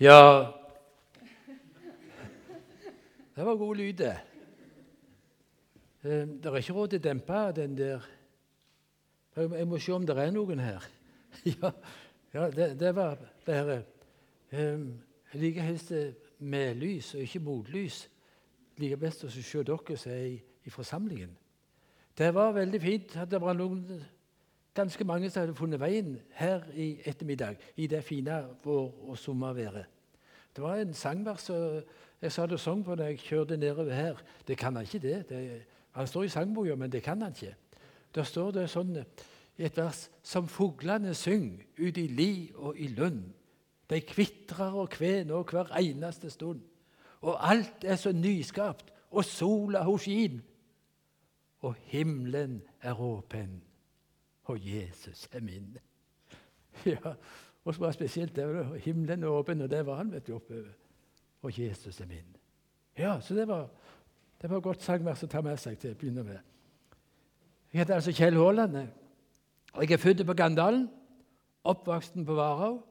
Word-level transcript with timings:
Ja 0.00 0.50
Det 3.36 3.46
var 3.46 3.54
god 3.56 3.76
lyd, 3.76 3.92
det. 3.92 4.16
Eh, 6.02 6.10
Det 6.10 6.46
er 6.46 6.56
ikke 6.56 6.72
råd 6.72 6.88
til 6.88 6.98
å 6.98 7.02
dempe 7.02 7.52
den 7.56 7.76
der 7.78 8.02
Jeg 9.36 9.66
må 9.66 9.78
se 9.78 9.92
om 9.92 10.06
det 10.06 10.16
er 10.18 10.30
noen 10.30 10.58
her. 10.58 10.82
Ja, 12.34 12.50
det, 12.50 12.80
det 12.80 12.90
var 12.96 13.18
bare 13.46 13.84
eh, 14.50 14.78
Jeg 15.32 15.40
liker 15.40 15.62
helst 15.62 15.92
eh, 15.92 16.14
med 16.38 16.74
lys 16.74 17.14
og 17.14 17.20
ikke 17.20 17.38
motlys. 17.40 18.08
Jeg 18.74 18.82
liker 18.82 18.96
best 18.96 19.24
å 19.24 19.30
se 19.30 19.62
dere 19.62 19.96
som 19.96 20.12
er 20.12 20.24
i, 20.26 20.42
i 20.64 20.70
forsamlingen. 20.70 21.30
Det 22.18 22.34
var 22.34 22.52
veldig 22.52 22.80
fint 22.82 23.16
at 23.16 23.30
det 23.30 23.40
var 23.40 23.54
noen, 23.54 24.02
ganske 24.74 25.04
mange 25.04 25.30
som 25.30 25.40
hadde 25.40 25.54
funnet 25.54 25.80
veien 25.80 26.16
her 26.34 26.64
i 26.74 26.98
ettermiddag 27.04 27.56
i 27.76 27.86
det 27.86 28.04
fine 28.04 28.44
vår- 28.64 29.08
og 29.08 29.18
sommerværet. 29.18 29.86
Det 30.56 30.62
var 30.62 30.76
en 30.76 30.94
sangvers 30.94 31.50
jeg 32.24 32.32
sa 32.32 32.46
det 32.46 32.60
sang 32.60 32.84
på 32.84 32.94
da 32.96 33.04
jeg 33.10 33.18
kjørte 33.20 33.56
nedover 33.56 33.92
her. 33.92 34.20
Det 34.48 34.56
kan 34.58 34.76
han 34.76 34.86
ikke, 34.86 34.98
det. 34.98 35.28
det 35.28 35.62
han 35.92 36.06
står 36.06 36.22
i 36.22 36.28
sangboka, 36.28 36.74
men 36.74 36.92
det 36.92 37.02
kan 37.02 37.22
han 37.22 37.32
ikke. 37.36 37.54
Der 38.14 38.22
står 38.22 38.50
det 38.50 38.70
sånn 38.70 38.96
i 38.96 39.64
et 39.66 39.76
vers 39.76 40.08
Som 40.22 40.48
fuglene 40.48 41.14
syng 41.14 41.58
ut 41.78 41.98
i 41.98 42.06
li 42.08 42.50
og 42.54 42.78
i 42.80 42.88
lund. 42.88 43.34
De 43.90 44.00
kvitrer 44.00 44.72
og 44.72 44.88
kvener 44.90 45.42
hver 45.42 45.76
eneste 45.76 46.30
stund. 46.30 46.62
Og 47.20 47.50
alt 47.50 47.84
er 47.84 47.96
så 47.96 48.12
nyskapt, 48.12 48.90
og 49.10 49.24
sola 49.24 49.82
hun 49.84 49.98
skin. 49.98 50.40
Og 51.60 51.74
himmelen 51.92 52.62
er 52.82 53.00
åpen, 53.00 53.62
og 54.44 54.58
Jesus 54.60 55.28
er 55.32 55.40
min. 55.40 55.76
Ja, 56.86 57.14
og 57.64 57.74
så 57.74 57.80
var 57.80 57.86
det 57.86 57.94
spesielt 57.94 58.36
det 58.36 58.46
var 58.48 58.74
himmelen 58.74 59.24
åpen, 59.24 59.60
og 59.60 59.70
det 59.70 59.86
var 59.86 59.96
han 59.96 60.12
vet 60.12 60.26
du, 60.26 60.34
oppover. 60.34 60.72
Og 61.42 61.60
Jesus 61.60 62.00
er 62.00 62.06
min. 62.06 62.36
Ja, 62.98 63.20
så 63.20 63.34
det 63.34 63.48
var, 63.48 63.68
det 64.42 64.50
var 64.50 64.60
godt 64.60 64.82
sangvers 64.82 65.22
å 65.22 65.30
ta 65.30 65.40
med 65.40 65.56
seg 65.60 65.78
til 65.78 65.94
å 65.94 65.98
begynne 65.98 66.24
med. 66.26 66.40
Jeg 67.72 67.82
heter 67.82 67.94
altså 67.94 68.12
Kjell 68.12 68.36
Haaland. 68.38 68.76
Jeg 69.80 69.92
er 69.92 70.02
født 70.02 70.26
på 70.26 70.36
Gandalen, 70.38 70.88
oppvoksen 71.64 72.26
på 72.26 72.34
Varhaug 72.34 72.82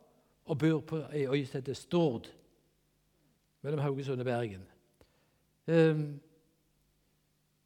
og 0.46 0.58
bor 0.60 0.80
på 0.80 1.00
ei 1.14 1.26
øy 1.28 1.46
som 1.46 1.62
heter 1.62 1.74
Stord, 1.74 2.28
mellom 3.62 3.80
Haugesund 3.80 4.20
og 4.20 4.26
Bergen. 4.26 4.66
Um, 5.68 6.20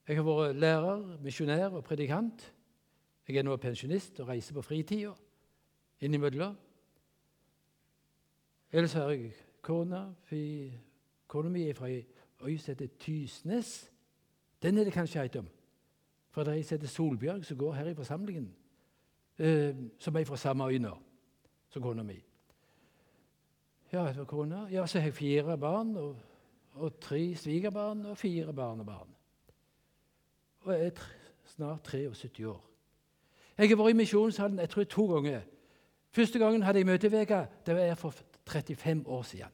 jeg 0.08 0.16
har 0.16 0.24
vært 0.24 0.60
lærer, 0.62 1.02
misjonær 1.24 1.80
og 1.80 1.84
predikant. 1.84 2.46
Jeg 3.28 3.38
er 3.38 3.44
nå 3.44 3.58
pensjonist 3.60 4.20
og 4.20 4.28
reiser 4.28 4.56
på 4.56 4.62
fritida 4.62 5.12
innimellom. 6.02 6.56
Ellers 8.72 8.94
har 8.94 9.10
jeg 9.10 9.34
kona 9.62 10.06
Kona 11.28 11.50
mi 11.50 11.66
er 11.68 11.74
fra 11.74 11.90
ei 11.92 12.06
øy 12.42 12.58
som 12.58 12.72
heter 12.72 12.88
Tysnes. 13.00 13.92
Den 14.62 14.78
er 14.78 14.84
det 14.84 14.94
kanskje 14.94 15.20
heit 15.20 15.36
om. 15.36 15.48
For 16.32 16.44
det 16.44 16.54
er 16.54 16.58
ei 16.58 16.64
som 16.64 16.78
heter 16.78 16.88
Solbjørg, 16.88 17.46
som 17.46 17.58
går 17.58 17.74
her 17.74 17.88
i 17.88 17.94
forsamlingen. 17.94 18.56
Eh, 19.38 19.76
som 20.00 20.16
er 20.16 20.26
fra 20.26 20.38
samme 20.38 20.66
øy 20.66 20.78
nå 20.78 20.98
som 21.70 21.82
kona 21.82 22.04
mi. 22.04 22.24
Ja, 23.92 24.04
var 24.04 24.26
kona. 24.26 24.68
Ja, 24.72 24.86
så 24.88 25.00
har 25.00 25.08
jeg 25.08 25.14
fire 25.14 25.58
barn, 25.58 25.96
og, 25.96 26.18
og 26.74 27.00
tre 27.00 27.36
svigerbarn 27.36 28.06
og 28.06 28.18
fire 28.18 28.54
barnebarn. 28.54 29.16
Og 30.60 30.74
jeg 30.74 30.86
er 30.86 30.92
snart 31.46 31.84
73 31.84 32.40
år. 32.40 32.64
Jeg 33.58 33.70
har 33.70 33.80
vært 33.80 33.96
i 33.96 33.98
misjonssalen 33.98 34.60
jeg 34.60 34.70
tror 34.70 34.84
to 34.84 35.06
ganger. 35.14 35.42
Første 36.14 36.40
gangen 36.40 36.64
hadde 36.64 36.80
jeg 36.80 36.86
møteveke. 36.86 37.46
Det 37.66 37.76
var 37.76 37.82
jeg 37.82 37.98
for 37.98 38.14
35 38.50 39.08
år 39.08 39.24
siden. 39.24 39.54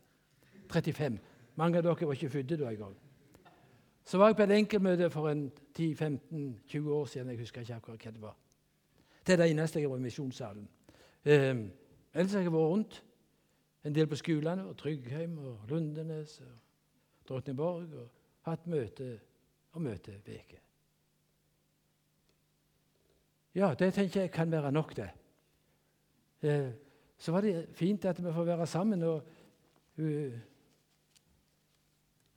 35. 0.72 1.20
Mange 1.56 1.78
av 1.78 1.84
dere 1.84 2.08
var 2.08 2.14
ikke 2.14 2.30
født 2.30 2.50
da 2.60 2.70
engang. 2.70 2.96
Så 4.04 4.18
var 4.18 4.28
jeg 4.28 4.36
på 4.36 4.44
et 4.44 4.52
enkeltmøte 4.58 5.10
for 5.10 5.30
en 5.30 5.52
10-15-20 5.80 6.90
år 6.90 7.06
siden. 7.06 7.30
Jeg 7.30 7.40
husker 7.40 7.62
ikke 7.62 7.76
akkurat 7.76 8.04
hva 8.04 8.12
det 8.12 8.22
var. 8.22 8.36
Det 9.28 9.34
er 9.34 9.38
det 9.38 9.50
eneste 9.52 9.80
jeg 9.80 9.88
har 9.88 9.94
vært 9.94 10.04
i 10.04 10.08
misjonssalen. 10.10 10.70
Um, 11.26 11.62
ellers 12.14 12.34
har 12.34 12.42
jeg 12.44 12.54
vært 12.54 12.72
rundt 12.74 13.04
en 13.84 13.96
del 13.96 14.08
på 14.08 14.16
skolene, 14.16 14.66
og 14.66 14.78
Tryggheim 14.78 15.38
og 15.38 15.70
Lundenes 15.70 16.40
og 16.40 16.52
Drottningborg, 17.30 17.88
og 17.94 18.10
hatt 18.50 18.68
møte 18.68 19.20
og 19.72 19.82
møteveke. 19.82 20.60
Ja, 23.56 23.74
det 23.74 23.94
tenker 23.94 24.22
jeg 24.22 24.32
kan 24.32 24.52
være 24.52 24.72
nok, 24.72 24.96
det. 24.98 25.10
Eh, 26.42 26.72
så 27.18 27.32
var 27.32 27.42
det 27.42 27.68
fint 27.74 28.06
at 28.06 28.24
vi 28.24 28.34
får 28.34 28.44
være 28.44 28.68
sammen. 28.68 29.04
og 29.04 29.22
hun, 29.96 30.32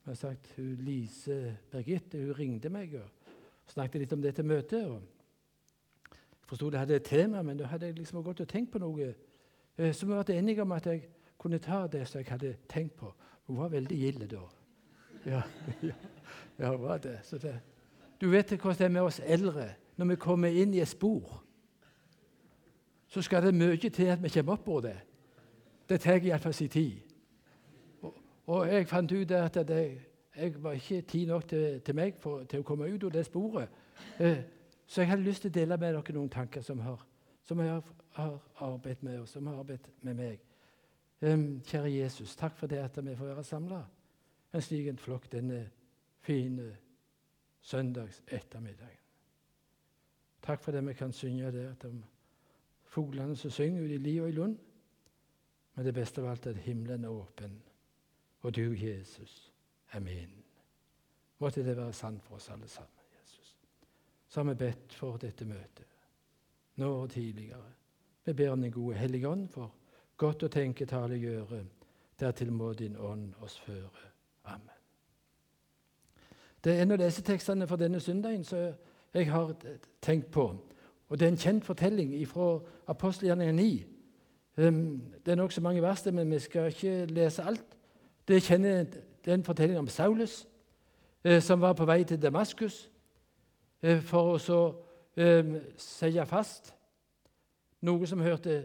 har 0.04 0.14
sagt, 0.14 0.52
hun 0.56 0.76
Lise 0.80 1.56
Birgitte 1.70 2.18
hun 2.18 2.34
ringte 2.38 2.68
meg 2.68 2.94
og 2.94 3.08
snakket 3.66 4.00
litt 4.00 4.12
om 4.12 4.22
dette 4.22 4.42
møtet. 4.42 4.84
og 4.84 5.02
Jeg 6.10 6.46
forsto 6.46 6.70
det 6.70 6.78
hadde 6.78 6.96
et 6.96 7.04
tema, 7.04 7.42
men 7.42 7.56
da 7.56 7.64
hadde 7.64 7.86
jeg 7.86 7.98
liksom 7.98 8.22
gått 8.22 8.40
og 8.40 8.48
tenkt 8.48 8.72
på 8.72 8.78
noe. 8.78 9.14
Eh, 9.78 9.94
så 9.94 10.06
vi 10.06 10.12
ble 10.12 10.36
enige 10.36 10.62
om 10.62 10.72
at 10.72 10.86
jeg 10.86 11.08
kunne 11.38 11.58
ta 11.58 11.86
det 11.86 12.04
som 12.08 12.20
jeg 12.20 12.28
hadde 12.28 12.56
tenkt 12.68 12.96
på. 12.96 13.14
Hun 13.46 13.56
var 13.56 13.68
veldig 13.68 13.96
gild 13.96 14.28
da. 14.28 14.44
Ja, 15.26 15.42
ja, 15.82 15.94
ja, 16.58 16.70
hun 16.70 16.82
var 16.82 16.98
det. 16.98 17.18
det. 17.42 17.58
Du 18.20 18.30
vet 18.30 18.52
hvordan 18.52 18.78
det 18.78 18.84
er 18.84 18.88
med 18.88 19.02
oss 19.02 19.20
eldre. 19.24 19.70
Når 19.96 20.06
vi 20.06 20.16
kommer 20.16 20.48
inn 20.48 20.74
i 20.74 20.80
et 20.80 20.88
spor, 20.88 21.42
så 23.08 23.22
skal 23.22 23.42
det 23.42 23.54
mye 23.54 23.76
til 23.76 24.10
at 24.12 24.22
vi 24.22 24.28
kommer 24.28 24.52
opp 24.52 24.64
på 24.64 24.80
det. 24.80 24.96
Det 25.88 26.00
tar 26.00 26.20
iallfall 26.20 26.54
sin 26.54 26.68
tid. 26.68 26.92
Og, 28.02 28.14
og, 28.46 28.68
jeg 28.68 28.88
fant 28.88 29.12
ut 29.12 29.30
at 29.30 29.54
det, 29.68 29.98
jeg 30.36 30.62
var 30.62 30.72
ikke 30.72 31.00
tid 31.00 31.26
nok 31.26 31.48
til, 31.48 31.80
til 31.80 31.94
meg 31.94 32.18
for, 32.20 32.44
til 32.44 32.60
å 32.60 32.66
komme 32.66 32.90
ut 32.90 33.04
av 33.04 33.12
det 33.12 33.24
sporet. 33.26 33.68
Eh, 34.18 34.42
så 34.86 35.00
jeg 35.00 35.10
hadde 35.10 35.22
lyst 35.22 35.46
til 35.46 35.50
å 35.50 35.58
dele 35.58 35.78
med 35.80 35.94
dere 35.94 36.14
noen 36.14 36.30
tanker 36.30 36.62
som, 36.62 36.80
har, 36.80 37.06
som 37.44 37.60
jeg 37.60 37.70
har, 37.70 38.38
har 38.54 38.72
arbeidet 38.72 39.02
med, 39.02 39.20
og 39.20 39.28
som 39.28 39.46
har 39.46 39.58
arbeidet 39.62 39.90
med 40.02 40.14
meg. 40.18 40.42
Um, 41.22 41.62
kjære 41.64 41.90
Jesus, 41.90 42.36
takk 42.36 42.58
for 42.58 42.68
det 42.68 42.82
at 42.84 42.98
vi 43.00 43.16
får 43.16 43.32
være 43.32 43.44
samla 43.44 43.80
en 44.56 44.62
slik 44.62 45.00
flokk 45.00 45.30
denne 45.32 45.66
fine 46.24 46.76
søndags 47.60 48.22
ettermiddagen. 48.26 49.05
Takk 50.46 50.62
for 50.62 50.72
det 50.72 50.86
vi 50.86 50.94
kan 50.94 51.12
synge 51.12 51.50
det 51.52 51.64
at 51.70 51.82
de 51.82 52.02
fuglene 52.84 53.36
som 53.36 53.50
synger 53.50 53.82
ute 53.82 53.94
i 53.94 53.98
li 53.98 54.18
og 54.20 54.28
i 54.28 54.32
lund. 54.32 54.56
Men 55.74 55.84
det 55.84 55.94
beste 55.94 56.22
av 56.22 56.30
alt 56.30 56.46
er 56.46 56.54
at 56.54 56.64
himmelen 56.64 57.04
er 57.04 57.12
åpen, 57.12 57.62
og 58.40 58.54
du, 58.56 58.72
Jesus, 58.72 59.52
er 59.92 60.00
min. 60.00 60.30
Måtte 61.38 61.64
det 61.64 61.76
være 61.76 61.92
sant 61.92 62.22
for 62.22 62.36
oss 62.36 62.48
alle 62.50 62.68
sammen, 62.68 63.10
Jesus. 63.18 63.56
Så 64.28 64.40
har 64.40 64.48
vi 64.48 64.54
bedt 64.54 64.94
for 64.94 65.16
dette 65.16 65.44
møtet, 65.44 65.98
nå 66.76 66.92
og 67.02 67.10
tidligere. 67.10 67.72
Vi 68.24 68.32
ber 68.32 68.50
om 68.50 68.62
Den 68.62 68.72
gode 68.72 68.96
Hellige 68.96 69.28
Ånd 69.28 69.48
for 69.48 69.74
godt 70.16 70.42
å 70.42 70.48
tenke, 70.48 70.86
tale, 70.86 71.18
gjøre. 71.18 71.64
Dertil 72.20 72.52
må 72.52 72.72
Din 72.72 72.96
ånd 72.96 73.34
oss 73.40 73.58
føre. 73.60 74.10
Amen. 74.44 74.70
Det 76.64 76.72
er 76.72 76.82
en 76.82 76.92
av 76.92 76.98
disse 76.98 77.22
tekstene 77.22 77.66
for 77.66 77.76
denne 77.76 78.00
søndagen 78.00 78.44
som 78.44 78.72
jeg 79.16 79.32
har 79.32 79.54
tenkt 80.02 80.30
på. 80.30 80.54
Og 81.08 81.18
Det 81.18 81.26
er 81.26 81.30
en 81.32 81.38
kjent 81.38 81.64
fortelling 81.64 82.28
fra 82.28 82.60
apostelgjerningen 82.86 83.56
9. 83.56 83.86
Um, 84.56 85.02
det 85.26 85.32
er 85.32 85.36
nokså 85.36 85.60
mange 85.60 85.82
vers, 85.82 86.04
men 86.04 86.30
vi 86.30 86.38
skal 86.38 86.66
ikke 86.66 87.04
lese 87.06 87.42
alt. 87.42 87.76
Det, 88.28 88.42
kjenner, 88.42 88.84
det 89.24 89.30
er 89.30 89.34
en 89.34 89.44
fortelling 89.44 89.78
om 89.78 89.88
Saulus, 89.88 90.48
eh, 91.24 91.42
som 91.42 91.60
var 91.60 91.72
på 91.72 91.84
vei 91.84 92.04
til 92.04 92.22
Damaskus 92.22 92.88
eh, 93.82 94.00
for 94.02 94.32
å 94.34 94.38
så 94.42 94.60
eh, 95.16 95.52
seie 95.78 96.26
fast 96.26 96.72
noe 97.86 98.06
som 98.06 98.24
hørte 98.24 98.64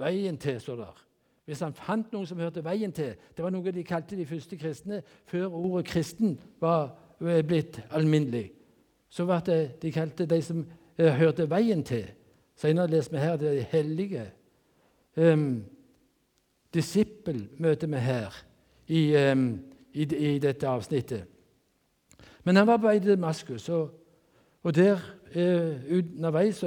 veien 0.00 0.38
til, 0.40 0.60
står 0.60 0.80
der. 0.80 1.04
Hvis 1.44 1.60
han 1.60 1.74
fant 1.74 2.12
noen 2.14 2.28
som 2.30 2.38
hørte 2.38 2.62
veien 2.64 2.92
til 2.94 3.16
Det 3.36 3.42
var 3.42 3.50
noe 3.50 3.72
de 3.74 3.84
kalte 3.84 4.16
de 4.16 4.26
første 4.26 4.56
kristne 4.56 5.02
før 5.26 5.50
ordet 5.50 5.88
'kristen' 5.88 6.38
var 6.60 6.96
blitt 7.18 7.82
alminnelig. 7.90 8.52
Så 9.10 9.24
var 9.24 9.40
det 9.40 9.82
de 9.82 9.92
kalte 9.92 10.26
de 10.26 10.42
som 10.42 10.64
eh, 10.98 11.12
hørte 11.12 11.50
veien 11.50 11.82
til. 11.84 12.06
Senere 12.56 12.90
leser 12.90 13.12
vi 13.12 13.18
her 13.18 13.36
det 13.36 13.56
de 13.56 13.66
hellige. 13.72 14.26
Um, 15.16 15.64
disippel 16.74 17.48
møter 17.58 17.86
vi 17.86 17.96
her 17.96 18.36
i, 18.86 19.00
um, 19.32 19.60
i, 19.92 20.02
i, 20.02 20.38
dette 20.38 20.68
avsnittet. 20.68 21.24
Men 22.44 22.56
han 22.56 22.66
var 22.66 22.76
på 22.76 22.86
vei 22.86 23.00
til 23.00 23.16
Damaskus, 23.16 23.68
og, 23.68 23.90
og 24.62 24.74
der 24.74 25.00
uh, 25.34 25.96
underveis 25.96 26.62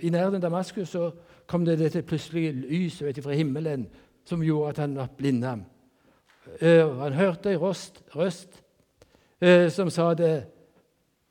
i 0.00 0.10
nærheten 0.10 0.40
av 0.40 0.42
Damaskus 0.42 0.88
så 0.88 1.10
kom 1.46 1.64
det 1.64 1.78
dette 1.78 2.02
plutselige 2.02 2.52
lyset 2.52 3.22
fra 3.22 3.36
himmelen 3.36 3.86
som 4.24 4.42
gjorde 4.42 4.70
at 4.70 4.78
han 4.78 4.96
ble 4.96 5.06
blinda. 5.16 5.54
Uh, 6.62 6.98
han 6.98 7.12
hørte 7.12 7.52
en 7.52 7.62
røst, 7.62 8.62
uh, 9.44 9.68
som 9.70 9.90
sa 9.90 10.14
det 10.14 10.34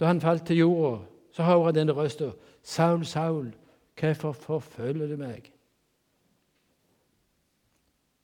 da 0.02 0.10
han 0.10 0.22
falt 0.22 0.46
til 0.46 0.58
jorda. 0.58 1.04
Så 1.32 1.44
hører 1.44 1.64
han 1.64 1.76
denne 1.76 1.94
røsta. 1.94 2.32
'Saul, 2.64 3.06
Saul, 3.06 3.54
hvorfor 4.00 4.32
forfølger 4.32 5.08
du 5.08 5.18
meg?' 5.18 5.54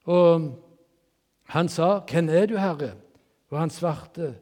Og 0.04 0.58
han 1.44 1.70
sa, 1.70 2.00
'Hvem 2.00 2.30
er 2.30 2.46
du, 2.46 2.58
Herre?' 2.58 2.94
Og 3.50 3.60
han 3.60 3.70
svarte, 3.70 4.36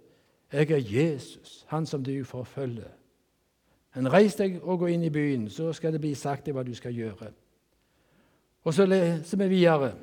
'Jeg 0.53 0.71
er 0.71 0.77
Jesus, 0.77 1.65
han 1.67 1.85
som 1.85 2.03
du 2.03 2.23
forfølger.' 2.23 2.91
Men 3.95 4.13
reis 4.13 4.35
deg 4.35 4.59
og 4.63 4.79
gå 4.79 4.85
inn 4.85 5.03
i 5.03 5.09
byen, 5.09 5.49
så 5.49 5.73
skal 5.73 5.93
det 5.93 6.01
bli 6.01 6.15
sagt 6.15 6.45
deg 6.45 6.53
hva 6.53 6.63
du 6.63 6.73
skal 6.75 6.93
gjøre. 6.93 7.31
Og 8.63 8.73
så 8.73 8.85
leser 8.85 9.37
vi 9.37 9.47
videre 9.47 9.93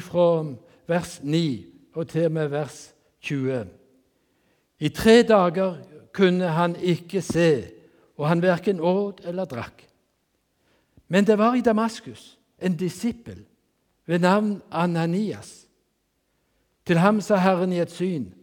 fra 0.00 0.54
vers 0.86 1.20
9 1.22 1.66
og 1.94 2.08
til 2.08 2.24
og 2.24 2.32
med 2.32 2.48
vers 2.48 2.94
20. 3.20 3.66
I 4.78 4.88
tre 4.88 5.22
dager 5.22 5.76
kunne 6.12 6.48
han 6.48 6.76
ikke 6.76 7.22
se, 7.22 7.70
og 8.16 8.28
han 8.28 8.42
verken 8.42 8.80
åt 8.80 9.20
eller 9.24 9.44
drakk. 9.44 9.86
Men 11.08 11.26
det 11.26 11.38
var 11.38 11.54
i 11.54 11.64
Damaskus 11.64 12.38
en 12.60 12.76
disippel 12.76 13.44
ved 14.06 14.18
navn 14.18 14.62
Ananias. 14.70 15.66
Til 16.86 16.98
ham 16.98 17.20
sa 17.20 17.36
Herren 17.36 17.72
i 17.72 17.80
et 17.80 17.90
syn, 17.90 18.34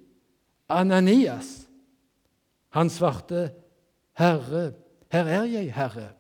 'Ananias.' 0.69 1.67
Han 2.69 2.89
svarte, 2.89 3.51
'Herre, 4.17 4.71
her 5.11 5.23
er 5.23 5.43
jeg, 5.43 5.73
Herre.' 5.73 6.13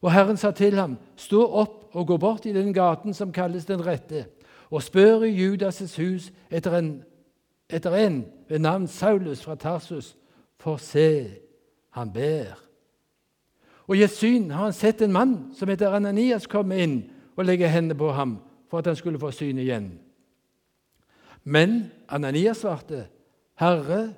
Og 0.00 0.12
Herren 0.12 0.36
sa 0.36 0.50
til 0.50 0.74
ham, 0.74 0.98
'Stå 1.16 1.46
opp 1.46 1.82
og 1.92 2.06
gå 2.06 2.16
bort 2.16 2.46
i 2.46 2.52
den 2.52 2.74
gaten 2.74 3.14
som 3.14 3.32
kalles 3.32 3.64
Den 3.64 3.86
rette, 3.86 4.26
og 4.70 4.82
spør 4.82 5.22
i 5.22 5.46
Judas' 5.46 6.02
hus 6.02 6.32
etter 6.50 6.78
en, 6.78 7.04
etter 7.70 7.94
en 7.94 8.26
ved 8.48 8.58
navn 8.58 8.86
Saulus 8.86 9.42
fra 9.42 9.54
Tarsus, 9.54 10.16
for 10.62 10.78
se, 10.80 11.40
han 11.90 12.12
ber.' 12.14 12.60
Og 13.90 13.98
I 13.98 14.06
et 14.06 14.14
syn 14.14 14.50
har 14.54 14.70
han 14.70 14.76
sett 14.76 15.02
en 15.02 15.12
mann 15.12 15.34
som 15.58 15.68
heter 15.68 15.92
Ananias, 15.92 16.46
komme 16.46 16.78
inn 16.78 16.96
og 17.36 17.44
legge 17.44 17.68
hendene 17.68 17.98
på 17.98 18.12
ham 18.14 18.38
for 18.70 18.78
at 18.78 18.86
han 18.86 18.96
skulle 18.96 19.20
få 19.20 19.32
syn 19.34 19.58
igjen. 19.58 19.90
Men 21.44 21.90
Ananias 22.08 22.62
svarte, 22.62 23.08
'Herre, 23.58 24.14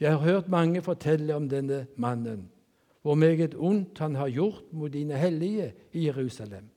jeg 0.00 0.10
har 0.10 0.18
hørt 0.18 0.48
mange 0.48 0.82
fortelle 0.82 1.34
om 1.34 1.48
denne 1.48 1.86
mannen.' 1.96 2.48
hvor 3.02 3.14
meget 3.14 3.54
ondt 3.58 3.98
han 3.98 4.14
har 4.14 4.28
gjort 4.28 4.72
mot 4.72 4.92
dine 4.92 5.16
hellige 5.18 5.72
i 5.92 6.06
Jerusalem. 6.06 6.68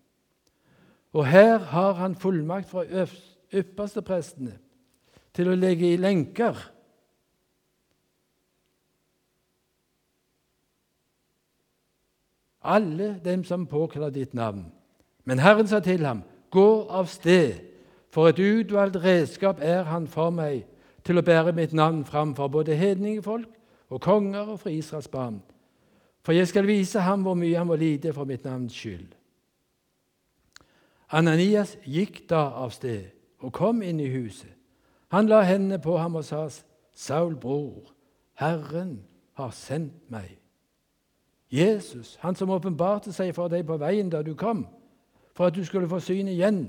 Og 1.14 1.28
her 1.28 1.58
har 1.58 1.94
han 1.94 2.16
fullmakt 2.16 2.70
fra 2.70 2.84
ypperste 3.54 4.02
prestene 4.02 4.58
til 5.34 5.52
å 5.52 5.56
legge 5.56 5.94
i 5.94 6.00
lenker 6.02 6.58
alle 12.66 13.20
dem 13.26 13.44
som 13.44 13.66
påkaller 13.66 14.10
ditt 14.10 14.34
navn. 14.34 14.66
Men 15.26 15.40
Herren 15.40 15.68
sa 15.68 15.80
til 15.80 16.06
ham, 16.06 16.24
Gå 16.52 16.88
av 16.90 17.06
sted, 17.06 17.54
for 18.12 18.28
et 18.28 18.40
utvalgt 18.40 18.96
redskap 19.04 19.60
er 19.62 19.84
han 19.84 20.08
for 20.08 20.30
meg 20.32 20.64
til 21.04 21.20
å 21.20 21.24
bære 21.26 21.52
mitt 21.54 21.74
navn 21.74 22.06
fram 22.06 22.32
for 22.36 22.48
både 22.48 22.76
hedningefolk 22.76 23.50
og 23.90 24.02
konger 24.02 24.54
og 24.54 24.60
for 24.60 24.70
Israels 24.70 25.10
barn. 25.12 25.42
For 26.24 26.34
jeg 26.34 26.48
skal 26.48 26.68
vise 26.68 27.04
ham 27.06 27.26
hvor 27.26 27.36
mye 27.38 27.58
han 27.58 27.68
må 27.68 27.76
lide 27.76 28.14
for 28.14 28.26
mitt 28.26 28.46
navns 28.46 28.74
skyld. 28.74 29.12
Ananias 31.12 31.76
gikk 31.86 32.24
da 32.30 32.48
av 32.64 32.72
sted 32.74 33.12
og 33.44 33.54
kom 33.54 33.84
inn 33.86 34.00
i 34.00 34.10
huset. 34.10 34.50
Han 35.14 35.30
la 35.30 35.44
hendene 35.46 35.78
på 35.80 35.98
ham 35.98 36.16
og 36.18 36.26
sa, 36.26 36.48
Saul, 36.96 37.36
bror, 37.36 37.92
Herren 38.40 39.04
har 39.38 39.52
sendt 39.54 40.10
meg. 40.10 40.40
Jesus, 41.56 42.16
han 42.22 42.36
som 42.36 42.50
åpenbarte 42.50 43.14
seg 43.14 43.32
for 43.36 43.52
deg 43.52 43.66
på 43.68 43.78
veien 43.80 44.10
da 44.12 44.22
du 44.26 44.34
kom, 44.36 44.66
for 45.36 45.48
at 45.48 45.56
du 45.56 45.64
skulle 45.66 45.90
få 45.90 46.00
syn 46.04 46.28
igjen 46.32 46.66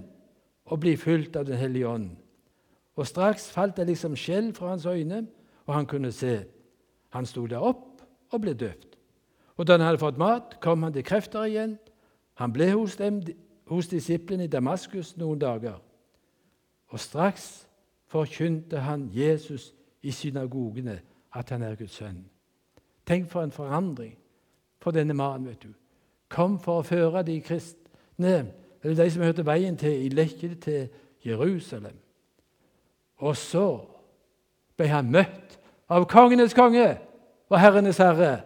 og 0.66 0.80
bli 0.82 0.96
fylt 0.96 1.36
av 1.36 1.46
Den 1.46 1.58
hellige 1.58 1.88
ånd. 1.88 2.10
Og 2.96 3.06
straks 3.06 3.50
falt 3.50 3.76
det 3.76 3.86
liksom 3.86 4.16
skjell 4.16 4.52
fra 4.54 4.68
hans 4.68 4.86
øyne, 4.86 5.26
og 5.66 5.74
han 5.74 5.86
kunne 5.86 6.12
se. 6.12 6.44
Han 7.10 7.26
sto 7.26 7.46
der 7.46 7.62
opp 7.62 8.02
og 8.30 8.40
ble 8.40 8.54
døpt. 8.54 8.96
Og 9.56 9.66
da 9.66 9.72
han 9.72 9.86
hadde 9.86 9.98
fått 9.98 10.18
mat, 10.18 10.58
kom 10.60 10.82
han 10.82 10.92
til 10.92 11.04
krefter 11.04 11.44
igjen. 11.44 11.78
Han 12.34 12.52
ble 12.52 12.72
hos, 12.72 12.96
dem, 12.96 13.22
hos 13.66 13.88
disiplene 13.88 14.44
i 14.44 14.52
Damaskus 14.52 15.16
noen 15.16 15.38
dager. 15.38 15.80
Og 16.88 17.00
straks 17.00 17.66
forkynte 18.06 18.78
han 18.78 19.08
Jesus 19.12 19.72
i 20.02 20.10
synagogene 20.10 21.00
at 21.34 21.50
han 21.50 21.62
er 21.62 21.74
Guds 21.76 21.96
sønn. 21.98 22.24
Tenk 23.06 23.30
for 23.30 23.42
en 23.42 23.52
forandring 23.52 24.16
for 24.78 24.90
denne 24.90 25.14
mannen. 25.14 25.48
vet 25.48 25.62
du. 25.62 25.68
Kom 26.28 26.58
for 26.60 26.80
å 26.80 26.86
føre 26.86 27.22
de 27.22 27.40
kristne, 27.40 28.52
eller 28.82 28.96
de 29.04 29.10
som 29.10 29.22
hørte 29.22 29.46
veien 29.46 29.76
til, 29.76 30.06
i 30.06 30.08
lekke 30.08 30.54
til 30.54 30.88
Jerusalem. 31.24 31.98
Og 33.16 33.36
så 33.36 33.80
ble 34.76 34.88
han 34.88 35.10
møtt 35.10 35.58
av 35.88 36.06
kongenes 36.10 36.54
konge 36.54 36.98
og 37.48 37.60
herrenes 37.60 38.00
herre. 38.02 38.40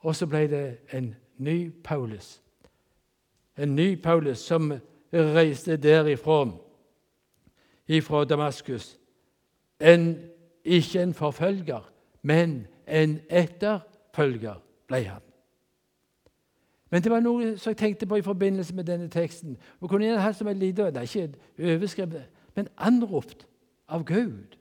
Og 0.00 0.16
så 0.16 0.26
ble 0.26 0.46
det 0.48 0.64
en 0.96 1.14
ny 1.38 1.70
Paulus. 1.84 2.40
En 3.56 3.76
ny 3.76 4.02
Paulus 4.02 4.38
som 4.38 4.72
reiste 5.12 5.76
derifra, 5.76 6.46
ifra 7.88 8.24
Damaskus. 8.24 8.98
En, 9.80 10.18
ikke 10.64 11.02
en 11.02 11.14
forfølger, 11.14 11.92
men 12.22 12.66
en 12.90 13.18
etterfølger 13.30 14.58
ble 14.90 15.02
han. 15.06 15.22
Men 16.90 17.02
det 17.02 17.12
var 17.12 17.22
noe 17.22 17.54
som 17.58 17.70
jeg 17.70 17.78
tenkte 17.78 18.06
på 18.10 18.18
i 18.18 18.26
forbindelse 18.26 18.74
med 18.74 18.88
denne 18.88 19.08
teksten. 19.08 19.54
Og 19.80 19.90
kunne 19.90 20.08
gjerne 20.08 20.22
hatt 20.24 20.36
som 20.36 20.48
en 20.50 20.58
liten, 20.58 20.94
Det 20.94 20.96
er 20.96 21.02
ikke 21.02 21.74
overskrevet, 21.74 22.24
men 22.56 22.68
anropt 22.76 23.46
av 23.88 24.04
Gud. 24.04 24.56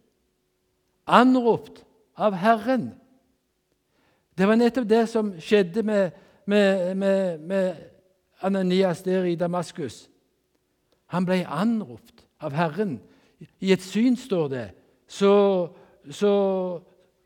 Anropt 1.08 1.84
av 2.16 2.34
Herren. 2.34 2.94
Det 4.38 4.48
var 4.48 4.56
nettopp 4.56 4.90
det 4.90 5.10
som 5.10 5.34
skjedde 5.42 5.84
med, 5.84 6.12
med, 6.46 6.96
med, 6.96 7.40
med 7.40 7.76
Ananias 8.42 9.02
der 9.02 9.24
i 9.24 9.36
Damaskus. 9.36 10.10
Han 11.06 11.26
ble 11.26 11.48
anropt 11.48 12.28
av 12.40 12.54
Herren. 12.54 13.00
I 13.60 13.74
et 13.74 13.81
syn, 13.81 14.18
står 14.18 14.48
det, 14.48 14.72
så, 15.08 15.34
så 16.12 16.31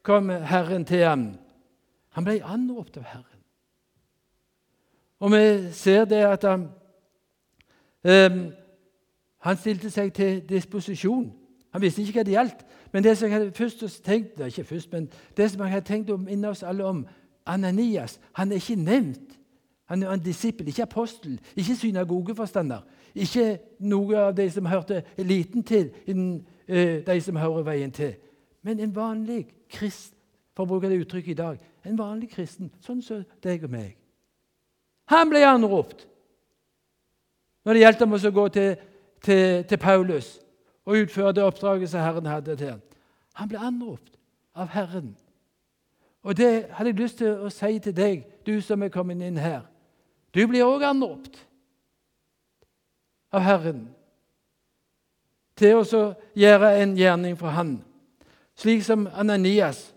kom 0.04 0.30
Herren 0.30 0.86
til 0.86 1.04
ham. 1.04 1.28
Han 2.10 2.24
ble 2.24 2.42
anropt 2.46 2.98
av 2.98 3.04
Herren. 3.04 3.44
Og 5.20 5.32
vi 5.32 5.72
ser 5.72 6.06
det 6.06 6.24
at 6.28 6.44
han, 6.44 6.68
um, 8.04 8.42
han 9.40 9.57
stilte 9.57 9.90
seg 9.90 10.14
til 10.14 10.42
disposisjon. 10.50 11.31
Han 11.72 11.81
visste 11.81 12.04
ikke 12.04 12.19
hva 12.19 12.24
det 12.28 12.36
gjaldt, 12.36 12.66
men 12.92 13.04
det 13.04 13.18
som 13.18 13.30
jeg 13.30 13.38
hadde 13.38 13.54
først 13.56 14.04
tenkt, 14.04 14.40
ikke 14.40 14.64
først, 14.64 14.92
men 14.92 15.10
det 15.38 15.52
som 15.52 15.62
jeg 15.62 15.72
hadde 15.72 15.88
tenkt 15.88 16.12
å 16.12 16.18
minne 16.18 16.52
oss 16.52 16.64
alle 16.64 16.86
om 16.86 17.06
Ananias 17.45 18.19
han 18.33 18.52
er 18.52 18.56
ikke 18.62 18.76
nevnt. 18.76 19.40
Han 19.86 20.04
er 20.04 20.12
en 20.12 20.19
disippel, 20.19 20.68
ikke 20.68 20.83
apostel, 20.83 21.40
ikke 21.56 21.76
synagogeforstander. 21.76 22.83
Ikke 23.16 23.57
noe 23.80 24.18
av 24.18 24.36
de 24.38 24.45
som 24.52 24.66
hørte 24.66 25.04
eliten 25.18 25.64
til, 25.64 25.92
eh, 26.68 27.06
de 27.06 27.22
som 27.22 27.36
hører 27.36 27.64
veien 27.64 27.92
til. 27.92 28.16
Men 28.64 28.80
en 28.80 28.96
vanlig 28.96 29.46
kristen, 29.72 30.18
for 30.54 30.66
å 30.66 30.70
bruke 30.70 30.90
det 30.90 31.02
uttrykket 31.02 31.34
i 31.34 31.42
dag. 31.42 31.62
En 31.84 31.98
vanlig 32.00 32.30
kristen, 32.32 32.70
sånn 32.84 33.02
som 33.04 33.24
deg 33.44 33.66
og 33.66 33.74
meg. 33.74 33.96
Han 35.12 35.30
ble 35.32 35.44
anropt 35.44 36.06
når 37.64 37.76
det 37.76 37.82
gjaldt 37.84 38.04
om 38.06 38.16
å 38.16 38.32
gå 38.38 38.46
til, 38.56 38.72
til, 39.24 39.64
til 39.68 39.80
Paulus 39.80 40.30
og 40.84 41.00
utføre 41.00 41.34
det 41.36 41.44
oppdraget 41.44 41.92
som 41.92 42.04
Herren 42.04 42.28
hadde 42.28 42.56
til 42.60 42.74
ham. 42.74 42.82
Han 43.40 43.50
ble 43.52 43.60
anropt 43.60 44.18
av 44.56 44.72
Herren. 44.72 45.14
Og 46.24 46.38
det 46.38 46.68
hadde 46.72 46.92
jeg 46.92 47.00
lyst 47.00 47.20
til 47.20 47.44
å 47.44 47.52
si 47.52 47.80
til 47.84 47.96
deg, 47.96 48.24
du 48.48 48.60
som 48.64 48.84
er 48.84 48.92
kommet 48.94 49.24
inn 49.24 49.40
her. 49.40 49.64
Du 50.36 50.44
blir 50.48 50.66
òg 50.66 50.86
anropt 50.88 51.40
av 53.34 53.44
Herren 53.44 53.88
til 55.60 55.82
å 55.82 56.04
gjøre 56.36 56.72
en 56.82 56.96
gjerning 56.98 57.36
for 57.40 57.54
Han. 57.54 57.78
Slik 58.56 58.83
som 58.83 59.07
Ananias, 59.14 59.95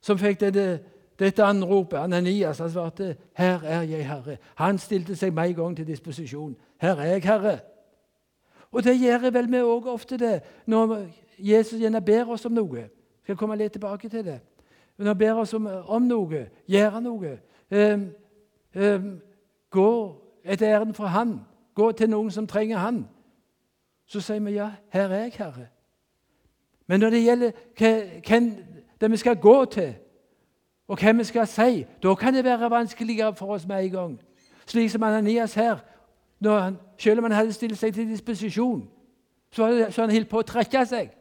som 0.00 0.18
fikk 0.18 0.40
dette, 0.40 0.80
dette 1.18 1.44
anropet. 1.44 1.98
Ananias 1.98 2.58
han 2.58 2.70
svarte, 2.70 3.16
'Her 3.36 3.60
er 3.62 3.82
jeg, 3.82 4.08
Herre'. 4.08 4.36
Han 4.54 4.78
stilte 4.78 5.16
seg 5.16 5.34
med 5.34 5.48
en 5.48 5.54
gang 5.54 5.76
til 5.76 5.86
disposisjon. 5.86 6.56
'Her 6.80 6.96
er 6.96 7.04
jeg, 7.04 7.24
Herre'. 7.24 7.60
Og 8.72 8.84
det 8.84 9.00
gjør 9.00 9.30
vel 9.30 9.52
vi 9.52 9.56
òg 9.56 9.86
ofte 9.86 10.16
det, 10.16 10.42
når 10.66 11.06
Jesus 11.38 11.80
gjerne 11.80 12.00
ber 12.00 12.28
oss 12.28 12.46
om 12.46 12.52
noe. 12.52 12.76
Jeg 12.76 12.88
skal 13.22 13.36
komme 13.36 13.56
litt 13.56 13.72
tilbake 13.72 14.08
til 14.08 14.24
det. 14.24 14.40
Når 14.98 15.06
han 15.06 15.18
ber 15.18 15.32
oss 15.32 15.54
om, 15.54 15.66
om 15.66 16.02
noe, 16.02 16.46
gjøre 16.68 17.00
noe, 17.00 17.38
um, 17.70 18.08
um, 18.76 19.20
gå 19.70 20.16
et 20.44 20.62
ærend 20.62 20.94
for 20.94 21.06
Han, 21.06 21.40
gå 21.74 21.92
til 21.92 22.10
noen 22.10 22.30
som 22.30 22.46
trenger 22.46 22.78
Han, 22.78 23.08
så 24.06 24.20
sier 24.20 24.40
vi 24.40 24.50
ja, 24.50 24.70
her 24.92 25.08
er 25.08 25.22
jeg, 25.22 25.32
Herre. 25.38 25.66
Men 26.90 27.00
når 27.00 27.10
det 27.10 27.22
gjelder 27.22 27.50
hvem 28.28 28.56
det 29.00 29.10
vi 29.10 29.16
skal 29.16 29.36
gå 29.36 29.64
til, 29.64 29.94
og 30.88 31.00
hvem 31.00 31.18
vi 31.18 31.24
skal 31.24 31.46
si, 31.46 31.86
da 32.02 32.14
kan 32.14 32.34
det 32.34 32.44
være 32.44 32.70
vanskeligere 32.70 33.34
for 33.34 33.46
oss 33.46 33.66
med 33.66 33.84
en 33.84 33.90
gang. 33.90 34.20
Slik 34.66 34.90
som 34.90 35.02
Ananias 35.02 35.54
her 35.54 35.76
han, 36.44 36.78
selv 36.98 37.18
om 37.18 37.24
han 37.24 37.32
hadde 37.32 37.52
stilt 37.52 37.78
seg 37.78 37.94
til 37.94 38.08
disposisjon, 38.08 38.88
så 39.52 39.86
så 39.90 40.00
han 40.00 40.10
holdt 40.10 40.28
på 40.28 40.38
å 40.38 40.42
trekke 40.42 40.82
seg. 40.86 41.12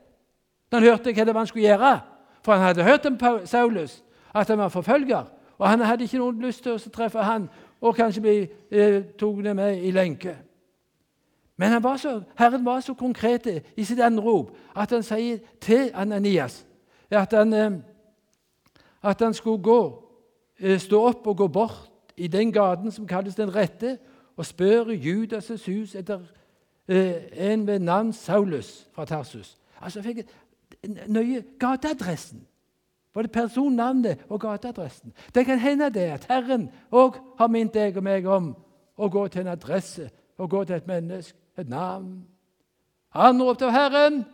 Han 0.73 0.83
hørte 0.83 1.13
hva 1.13 1.25
det 1.25 1.33
var 1.33 1.39
han 1.39 1.47
skulle 1.47 1.67
gjøre. 1.67 1.99
For 2.41 2.53
han 2.53 2.61
hadde 2.61 2.83
hørt 2.83 3.05
om 3.05 3.45
Saulus, 3.45 4.03
at 4.35 4.47
han 4.47 4.57
var 4.57 4.69
forfølger. 4.69 5.23
Og 5.57 5.69
han 5.69 5.79
hadde 5.79 6.03
ikke 6.03 6.17
noen 6.17 6.41
lyst 6.41 6.63
til 6.63 6.71
å 6.71 6.89
treffe 6.89 7.21
han 7.21 7.49
og 7.81 7.95
kanskje 7.95 8.21
bli 8.21 8.37
eh, 8.71 9.03
tatt 9.19 9.55
med 9.55 9.83
i 9.83 9.91
lenke. 9.91 10.35
Men 11.59 11.83
var 11.83 11.97
så, 11.97 12.21
Herren 12.37 12.65
var 12.65 12.79
så 12.79 12.93
konkret 12.93 13.47
i 13.77 13.83
sitt 13.83 13.99
anrop 13.99 14.53
at 14.75 14.93
han 14.95 15.03
sier 15.03 15.41
til 15.59 15.89
Ananias 15.93 16.61
at 17.11 17.33
han, 17.33 17.53
eh, 17.53 17.71
at 19.03 19.21
han 19.21 19.33
skulle 19.33 19.63
gå, 19.63 20.03
eh, 20.59 20.79
stå 20.79 21.01
opp 21.07 21.27
og 21.27 21.37
gå 21.37 21.47
bort 21.47 21.91
i 22.17 22.27
den 22.27 22.51
gaten 22.51 22.91
som 22.91 23.07
kalles 23.07 23.35
Den 23.35 23.55
rette, 23.55 23.97
og 24.37 24.45
spørre 24.45 24.93
Judas' 24.93 25.65
hus 25.65 25.95
etter 25.95 26.19
eh, 26.87 27.51
en 27.51 27.67
ved 27.67 27.79
navn 27.79 28.13
Saulus 28.13 28.87
fra 28.93 29.05
Tarsus. 29.05 29.57
Altså 29.81 30.01
fikk 30.01 30.17
jeg 30.17 30.27
nøye 31.07 31.43
gateadressen. 31.59 32.47
Både 33.13 33.27
personnavnet 33.27 34.17
og 34.29 34.39
gateadressen. 34.39 35.13
Det 35.35 35.45
kan 35.45 35.59
hende 35.59 35.89
det 35.89 35.99
at 35.99 36.25
Herren 36.25 36.69
òg 36.91 37.19
har 37.37 37.47
minnet 37.47 37.73
deg 37.73 37.97
og 37.97 38.03
meg 38.03 38.25
om 38.25 38.55
å 38.97 39.09
gå 39.09 39.27
til 39.27 39.41
en 39.41 39.47
adresse, 39.47 40.09
og 40.37 40.49
gå 40.49 40.63
til 40.63 40.75
et 40.75 40.87
menneske, 40.87 41.37
et 41.59 41.69
navn. 41.69 42.27
Anropt 43.11 43.59
til 43.59 43.71
Herren. 43.71 44.25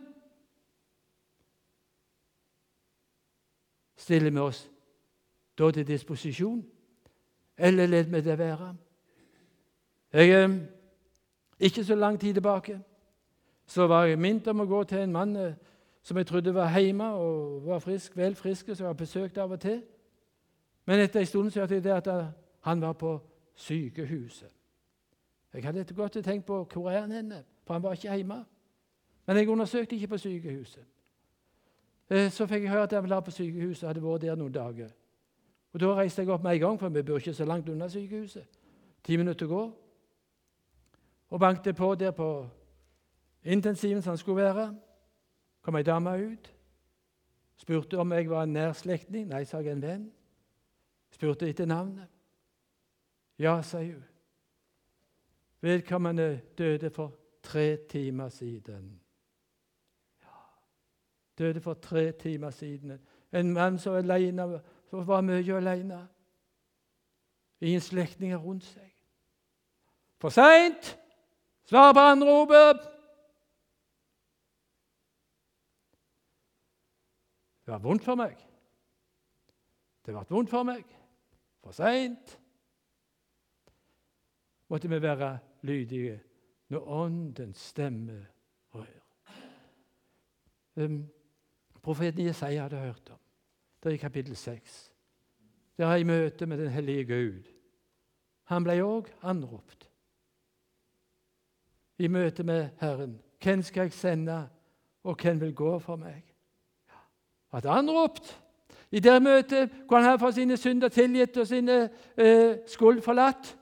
Stiller 3.96 4.30
vi 4.30 4.38
oss 4.38 4.70
da 5.58 5.70
til 5.70 5.86
disposisjon, 5.86 6.66
eller 7.56 7.86
lar 7.86 8.02
vi 8.02 8.20
det 8.20 8.38
være? 8.38 8.76
Jeg, 10.12 10.44
eh, 10.44 10.56
ikke 11.58 11.84
så 11.84 11.94
lang 11.94 12.20
tid 12.20 12.34
tilbake 12.34 12.80
så 13.66 13.86
var 13.86 14.04
jeg 14.04 14.18
minnet 14.18 14.46
om 14.48 14.60
å 14.62 14.68
gå 14.70 14.84
til 14.84 15.02
en 15.02 15.12
mann 15.12 15.36
eh, 15.36 15.54
som 16.02 16.16
jeg 16.16 16.26
trodde 16.26 16.54
var 16.54 16.78
hjemme 16.78 17.08
og 17.18 17.66
var 17.66 17.82
frisk, 17.82 18.16
vel 18.16 18.36
frisk, 18.38 18.66
som 18.66 18.84
jeg 18.84 18.92
har 18.92 18.98
besøkt 18.98 19.38
av 19.38 19.52
og 19.52 19.60
til. 19.60 19.80
Men 20.86 21.02
etter 21.02 21.20
en 21.20 21.26
stund 21.26 21.50
så 21.50 21.60
hørte 21.64 21.74
jeg 21.74 21.84
det 21.84 21.96
at 21.96 22.10
han 22.60 22.80
var 22.80 22.92
på 22.92 23.18
sykehuset. 23.54 24.55
Jeg 25.56 25.64
hadde 25.64 25.80
etter 25.80 25.94
godt 25.94 26.12
tenkt 26.24 26.44
på 26.46 26.64
hvor 26.72 26.90
er 26.90 27.00
han 27.00 27.12
henne, 27.12 27.44
for 27.64 27.74
han 27.74 27.82
var 27.82 27.92
ikke 27.92 28.14
hjemme. 28.14 28.44
Men 29.26 29.36
jeg 29.36 29.48
undersøkte 29.48 29.96
ikke 29.96 30.08
på 30.08 30.18
sykehuset. 30.18 30.84
Eh, 32.10 32.30
så 32.30 32.46
fikk 32.46 32.62
jeg 32.62 32.70
høre 32.70 32.82
at 32.82 32.92
han 32.92 33.10
var 33.10 33.20
på 33.20 33.30
sykehuset 33.30 33.82
og 33.82 33.88
hadde 33.88 34.02
vært 34.02 34.22
der 34.22 34.34
noen 34.36 34.52
dager. 34.52 34.90
Og 35.72 35.80
Da 35.80 35.94
reiste 35.94 36.22
jeg 36.22 36.30
opp 36.30 36.42
med 36.42 36.54
en 36.54 36.60
gang, 36.60 36.78
for 36.80 36.88
vi 36.88 37.02
bor 37.02 37.16
ikke 37.16 37.34
så 37.34 37.44
langt 37.44 37.68
unna 37.68 37.88
sykehuset. 37.88 38.44
Ti 39.04 39.16
minutter 39.16 39.46
går. 39.46 39.72
Og 41.28 41.40
banket 41.40 41.76
på 41.76 41.94
der 41.94 42.10
på 42.10 42.48
intensiven 43.44 44.02
som 44.02 44.10
han 44.10 44.18
skulle 44.18 44.42
være 44.42 44.76
kom 45.62 45.76
ei 45.76 45.82
dame 45.82 46.10
ut. 46.10 46.52
Spurte 47.56 47.98
om 47.98 48.12
jeg 48.12 48.30
var 48.30 48.42
en 48.42 48.52
nær 48.52 48.72
slektning. 48.72 49.28
Nei, 49.28 49.44
sa 49.44 49.58
jeg, 49.58 49.72
en 49.72 49.82
venn. 49.82 50.04
Spurte 51.10 51.48
etter 51.48 51.66
navnet. 51.66 52.06
Ja, 53.38 53.62
sa 53.62 53.82
hun. 53.82 54.04
Vedkommende 55.66 56.40
døde 56.58 56.90
for 56.90 57.14
tre 57.42 57.76
timer 57.90 58.28
siden. 58.28 59.00
Ja, 60.22 60.36
døde 61.38 61.60
for 61.60 61.74
tre 61.74 62.12
timer 62.12 62.50
siden. 62.50 63.06
En 63.32 63.52
mann 63.52 63.78
som, 63.78 63.94
alene, 63.94 64.60
som 64.90 65.06
var 65.06 65.20
mye 65.20 65.56
alene. 65.56 66.08
Ingen 67.60 67.80
slektninger 67.80 68.36
rundt 68.36 68.64
seg. 68.64 68.92
For 70.22 70.28
seint! 70.28 70.92
Svar 71.64 71.92
på 71.92 72.00
anropet! 72.00 72.86
Det 77.66 77.72
var 77.72 77.82
vondt 77.82 78.04
for 78.04 78.14
meg. 78.14 78.38
Det 80.06 80.14
ble 80.14 80.22
vondt 80.30 80.50
for 80.50 80.62
meg. 80.62 80.86
For 81.64 81.74
seint. 81.74 82.38
Måtte 84.70 84.88
vi 84.88 85.02
være 85.02 85.38
lydige 85.62 86.20
når 86.68 86.88
Åndens 86.88 87.58
stemme 87.58 88.26
rør. 88.74 88.84
Um, 90.76 91.08
profeten 91.82 92.26
Jesaja 92.26 92.62
hadde 92.62 92.76
hørt 92.76 93.10
om. 93.10 93.18
Det 93.82 93.90
er 93.90 93.94
i 93.94 93.96
kapittel 93.96 94.36
6. 94.36 94.92
Det 95.76 95.84
er 95.84 95.94
i 95.94 96.02
møte 96.02 96.46
med 96.46 96.58
den 96.58 96.68
hellige 96.68 97.04
Gud. 97.04 97.42
Han 98.44 98.64
ble 98.64 98.80
òg 98.82 99.10
anropt. 99.22 99.90
I 101.98 102.08
møte 102.08 102.42
med 102.42 102.68
Herren. 102.80 103.20
Hvem 103.42 103.62
skal 103.62 103.80
jeg 103.80 103.92
sende, 103.92 104.48
og 105.02 105.16
hvem 105.22 105.40
vil 105.40 105.54
gå 105.54 105.78
for 105.78 105.96
meg? 105.96 106.26
hadde 107.56 107.70
anropt. 107.70 108.42
I 108.90 109.00
det 109.00 109.22
møtet 109.22 109.70
hvor 109.88 109.98
han 109.98 110.10
her 110.10 110.18
fått 110.20 110.36
sine 110.38 110.56
synder 110.56 110.92
tilgitt 110.92 111.36
og 111.40 111.46
sine 111.48 111.78
eh, 112.16 112.58
skuld 112.68 113.02
forlatt, 113.02 113.56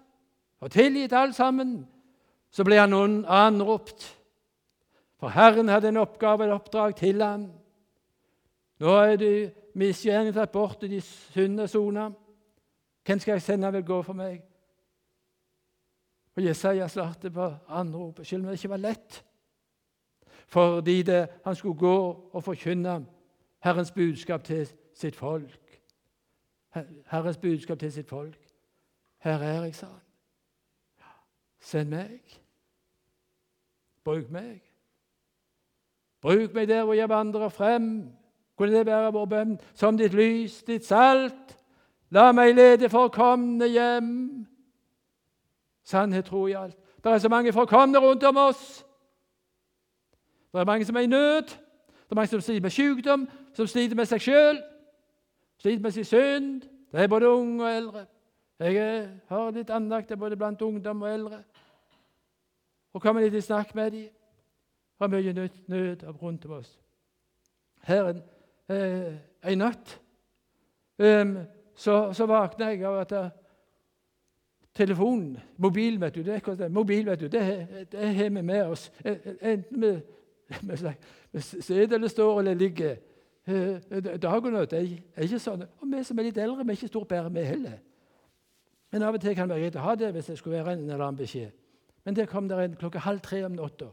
og 0.61 0.71
tilgitt 0.71 1.13
alt 1.13 1.35
sammen, 1.35 1.87
så 2.51 2.65
ble 2.65 2.79
han 2.79 2.95
anropt. 3.27 4.07
For 5.21 5.29
Herren 5.29 5.69
hadde 5.69 5.89
en 5.89 5.97
oppgave, 5.97 6.45
et 6.45 6.53
oppdrag 6.53 6.97
til 6.97 7.23
ham. 7.23 7.49
Nå 8.79 8.97
er 9.01 9.17
du 9.17 9.31
misgjerningen 9.75 10.35
tatt 10.35 10.53
bort, 10.53 10.83
i 10.83 10.89
de 10.89 11.01
sunne 11.01 11.69
soner. 11.69 12.13
Hvem 13.05 13.21
skal 13.21 13.33
jeg 13.33 13.43
sende 13.43 13.73
vil 13.73 13.85
gå 13.85 14.03
for 14.03 14.17
meg? 14.17 14.43
Og 16.37 16.43
Jesaja 16.43 16.89
svarte 16.89 17.31
på 17.31 17.51
anropet, 17.69 18.27
selv 18.27 18.43
om 18.43 18.51
det 18.51 18.59
ikke 18.59 18.75
var 18.75 18.83
lett. 18.83 19.25
Fordi 20.47 21.03
det, 21.03 21.29
han 21.45 21.57
skulle 21.57 21.79
gå 21.79 21.99
og 22.33 22.45
forkynne 22.45 23.05
Herrens 23.65 23.91
budskap 23.91 24.45
til 24.45 24.69
sitt 24.95 25.17
folk. 25.17 25.81
Herrens 27.11 27.39
budskap 27.39 27.79
til 27.79 27.93
sitt 27.93 28.09
folk. 28.09 28.41
Her 29.19 29.39
er 29.39 29.63
jeg, 29.63 29.75
sa 29.75 29.87
han. 29.87 30.04
Send 31.65 31.91
meg. 31.91 32.21
Bruk 34.05 34.29
meg. 34.31 34.61
Bruk 36.21 36.55
meg 36.55 36.69
der 36.69 36.85
hvor 36.85 36.95
jeg 36.95 37.09
vandrer 37.09 37.49
frem. 37.49 38.13
Kunne 38.57 38.79
det 38.79 38.87
være 38.87 39.13
vår 39.13 39.25
bønn? 39.25 39.59
Som 39.75 39.97
ditt 39.99 40.15
lys, 40.15 40.63
ditt 40.63 40.85
salt. 40.85 41.57
La 42.13 42.31
meg 42.33 42.55
lede 42.55 42.89
forkomne 42.93 43.67
hjem. 43.69 44.13
Sannhet, 45.85 46.25
tro 46.25 46.47
i 46.47 46.53
alt. 46.53 46.77
Det 47.05 47.13
er 47.13 47.19
så 47.19 47.29
mange 47.29 47.53
forkomne 47.53 47.99
rundt 47.99 48.25
om 48.25 48.37
oss. 48.37 48.85
Det 50.53 50.61
er 50.61 50.65
mange 50.65 50.85
som 50.85 50.97
er 50.97 51.01
i 51.01 51.07
nød. 51.07 51.43
Det 51.43 52.11
er 52.11 52.15
mange 52.15 52.29
som 52.29 52.41
sliter 52.41 52.63
med 52.63 52.71
sykdom, 52.71 53.29
som 53.55 53.67
sliter 53.67 53.97
med 53.97 54.07
seg 54.07 54.21
sjøl, 54.21 54.61
sliter 55.59 55.83
med 55.83 55.91
sin 55.91 56.05
synd. 56.05 56.63
Det 56.93 57.03
er 57.03 57.09
både 57.09 57.29
unge 57.29 57.65
og 57.65 57.77
eldre. 57.77 58.05
Jeg 58.61 59.09
har 59.29 59.51
litt 59.51 59.71
andakt 59.71 60.13
både 60.19 60.37
blant 60.37 60.63
ungdom 60.63 61.03
og 61.03 61.11
eldre. 61.11 61.41
Og 62.95 63.03
kommer 63.03 63.25
litt 63.25 63.35
i 63.35 63.43
snakk 63.43 63.75
med 63.75 63.91
dem. 63.91 64.09
Har 65.03 65.11
mye 65.11 65.33
nød, 65.33 65.49
nød 65.67 66.05
rundt 66.23 66.45
om 66.47 66.59
oss. 66.61 66.79
Her 67.83 68.15
eh, 68.69 69.15
en 69.45 69.59
natt 69.59 70.01
um, 70.99 71.39
så, 71.77 72.13
så 72.13 72.27
våkna 72.27 72.71
jeg 72.71 72.85
av 72.87 73.01
at 73.03 73.13
uh, 73.13 73.27
telefonen, 74.75 75.37
Mobil, 75.57 75.99
vet 76.01 76.15
du, 76.15 76.23
det, 76.23 76.39
det, 76.59 76.71
mobil, 76.73 77.07
vet 77.07 77.21
du, 77.21 77.27
det, 77.29 77.43
har 77.93 78.31
vi 78.31 78.43
med 78.43 78.63
oss. 78.67 78.93
Enten 79.41 79.81
vi 79.81 79.93
vi 81.33 81.41
sitter 81.41 81.95
eller 81.95 82.09
står 82.09 82.39
eller 82.41 82.55
ligger. 82.55 82.97
Dag 84.17 84.45
og 84.45 84.53
natt 84.53 84.73
er 84.73 84.87
ikke 85.25 85.41
sånn. 85.41 85.65
Og 85.81 85.91
vi 85.91 86.05
som 86.05 86.19
er 86.19 86.29
litt 86.29 86.39
eldre, 86.39 86.65
vi 86.65 86.73
er 86.73 86.79
ikke 86.79 86.93
stort 86.93 87.09
bedre, 87.09 87.33
vi 87.33 87.45
heller. 87.49 87.79
Men 88.93 89.03
av 89.03 89.17
og 89.17 89.21
til 89.21 89.35
kan 89.35 89.49
det 89.49 89.57
være 89.57 89.67
greit 89.67 89.79
å 89.81 89.85
ha 89.85 89.95
det 89.99 90.13
hvis 90.15 90.31
det 90.31 90.39
skulle 90.39 90.61
være 90.61 90.77
en 90.77 90.85
eller 90.85 91.03
annen 91.03 91.19
beskjed. 91.19 91.51
Men 92.05 92.17
der 92.17 92.27
kom 92.27 92.49
det 92.49 92.65
en 92.65 92.77
klokka 92.77 92.99
halv 92.99 93.21
tre 93.21 93.45
om 93.45 93.53
natta. 93.53 93.89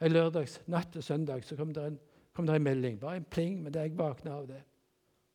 En 0.00 0.12
lørdags 0.12 0.60
natt 0.66 0.92
til 0.92 1.02
søndag 1.02 1.44
så 1.44 1.56
kom 1.56 1.74
det, 1.74 1.86
en, 1.86 1.98
kom 2.32 2.46
det 2.46 2.56
en 2.56 2.62
melding. 2.62 3.00
Bare 3.00 3.16
en 3.16 3.24
pling, 3.24 3.62
men 3.62 3.74
det 3.74 3.80
jeg 3.80 3.98
våkna 3.98 4.32
av 4.32 4.46
det. 4.48 4.62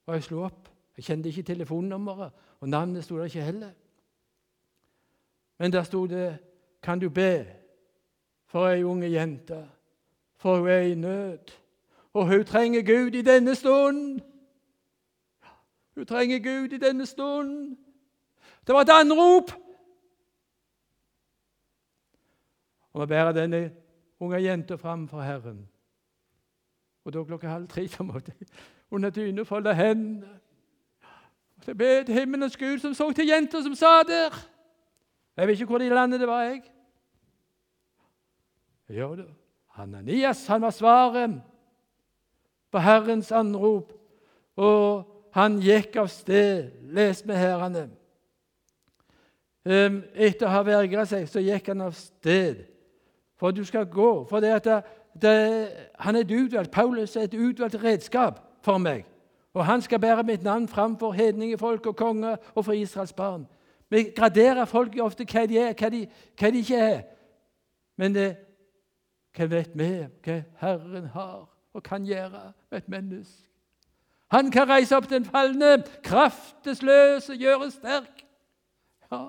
Og 0.06 0.14
jeg 0.14 0.24
slo 0.24 0.44
opp. 0.46 0.70
Jeg 0.98 1.04
kjente 1.04 1.30
ikke 1.30 1.44
telefonnummeret, 1.44 2.32
og 2.60 2.70
navnet 2.70 3.04
sto 3.04 3.18
der 3.18 3.30
ikke 3.30 3.42
heller. 3.42 3.72
Men 5.60 5.72
der 5.72 5.84
sto 5.84 6.06
det 6.06 6.38
'Kan 6.82 7.00
du 7.00 7.10
be 7.10 7.46
for 8.46 8.68
ei 8.68 8.84
unge 8.84 9.08
jente?' 9.08 9.70
for 10.46 10.58
hun 10.58 10.68
er 10.68 10.80
i 10.80 10.96
nød. 10.96 11.52
Og 12.14 12.28
hun 12.28 12.46
trenger 12.46 12.82
Gud 12.82 13.16
i 13.16 13.22
denne 13.22 13.56
stunden. 13.56 14.22
Hun 15.96 16.06
trenger 16.06 16.40
Gud 16.40 16.74
i 16.74 16.78
denne 16.78 17.06
stunden. 17.06 17.78
Det 18.68 18.76
var 18.76 18.82
et 18.82 18.90
anrop. 18.90 19.52
Og 22.96 23.02
vi 23.02 23.12
bærer 23.12 23.32
denne 23.36 23.72
unge 24.20 24.38
jenta 24.40 24.75
fram 24.75 25.08
for 25.08 25.22
Herren. 25.22 25.66
Og 27.04 27.14
da 27.14 27.24
klokka 27.24 27.48
halv 27.48 27.68
tre 27.68 27.88
så 27.92 28.04
måtte 28.04 28.32
jeg 28.40 28.48
under 28.92 29.10
dyna 29.10 29.44
folde 29.44 29.74
hendene. 29.75 30.30
Og 31.58 31.68
jeg 31.68 31.78
be 31.78 32.04
til 32.04 32.16
himmelens 32.16 32.56
Gud 32.58 32.78
som 32.80 32.94
så 32.94 33.10
til 33.12 33.28
jenta 33.28 33.60
som 33.62 33.75
sa 33.75 34.00
der. 34.08 34.32
Jeg 35.38 35.48
vet 35.48 35.60
ikke 35.60 35.66
hvor 35.66 35.84
i 35.84 35.90
landet 35.90 36.20
det 36.20 36.28
var, 36.28 36.44
jeg. 36.44 36.62
Jo 38.90 39.16
da. 39.16 39.25
Hananias 39.75 40.48
han 40.48 40.62
var 40.62 40.72
svaret 40.72 41.42
på 42.72 42.80
Herrens 42.80 43.32
anrop, 43.32 43.92
og 44.56 45.12
han 45.34 45.60
gikk 45.60 45.98
av 46.00 46.08
sted. 46.08 46.72
Les 46.96 47.25
med 47.25 47.36
herrene. 47.36 47.90
Ehm, 49.66 50.00
etter 50.14 50.48
å 50.48 50.54
ha 50.54 50.64
vergra 50.64 51.04
seg, 51.06 51.28
så 51.28 51.44
gikk 51.44 51.74
han 51.74 51.84
av 51.90 51.92
sted. 52.00 52.64
For 53.38 53.51
du 53.51 53.63
skal 53.63 53.86
gå. 53.86 54.25
For 54.30 54.39
det 54.39 54.48
at 54.48 54.65
det, 54.65 54.84
det, 55.22 55.70
han 56.00 56.15
er 56.15 56.20
et 56.20 56.32
utvalgt, 56.32 56.72
Paulus 56.72 57.15
er 57.15 57.22
et 57.22 57.34
utvalgt 57.34 57.84
redskap 57.84 58.42
for 58.62 58.77
meg. 58.77 59.06
Og 59.54 59.65
han 59.65 59.82
skal 59.82 60.00
bære 60.00 60.24
mitt 60.24 60.44
navn 60.44 60.68
framfor 60.68 61.12
hedningefolk 61.12 61.86
og 61.86 61.96
konger 61.96 62.36
og 62.56 62.65
for 62.65 62.72
Israels 62.72 63.13
barn. 63.13 63.48
Vi 63.89 64.04
graderer 64.15 64.65
folk 64.65 64.98
ofte 65.00 65.25
hva 65.32 65.46
de 65.46 65.60
er, 65.60 65.74
hva 65.74 65.89
de, 65.89 66.08
hva 66.39 66.51
de 66.51 66.58
ikke 66.58 66.77
er. 66.77 67.01
Men 67.98 68.15
det, 68.15 68.36
hva 69.38 69.48
vet 69.51 69.72
vi 69.75 69.89
hva 70.25 70.42
Herren 70.60 71.08
har 71.13 71.48
og 71.74 71.84
kan 71.84 72.06
gjøre 72.06 72.51
med 72.72 72.77
et 72.77 72.89
menneske? 72.89 73.48
Han 74.32 74.51
kan 74.51 74.70
reise 74.70 74.98
opp 74.98 75.10
den 75.10 75.25
falne, 75.25 75.84
kraftesløse, 76.04 77.38
gjøre 77.39 77.72
sterk. 77.72 78.25
Ja, 79.12 79.27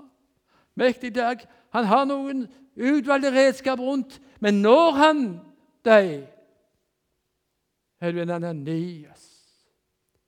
Mektig 0.76 1.14
dag. 1.14 1.46
Han 1.74 1.84
har 1.84 2.04
noen 2.04 2.46
utvalgte 2.76 3.32
redskap 3.32 3.80
rundt, 3.80 4.20
men 4.40 4.62
når 4.62 4.90
han 4.90 5.22
deg, 5.84 6.26
er 8.00 8.12
du 8.12 8.20
en 8.20 8.30
Ananias, 8.30 9.24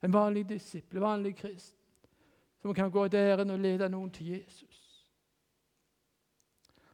en 0.03 0.13
vanlig 0.13 0.47
disippel, 0.49 0.99
vanlig 0.99 1.35
kristen, 1.35 1.77
som 2.61 2.73
kan 2.73 2.91
gå 2.91 3.05
et 3.05 3.13
æren 3.13 3.49
og 3.49 3.59
lede 3.59 3.89
noen 3.89 4.09
til 4.11 4.33
Jesus. 4.33 4.79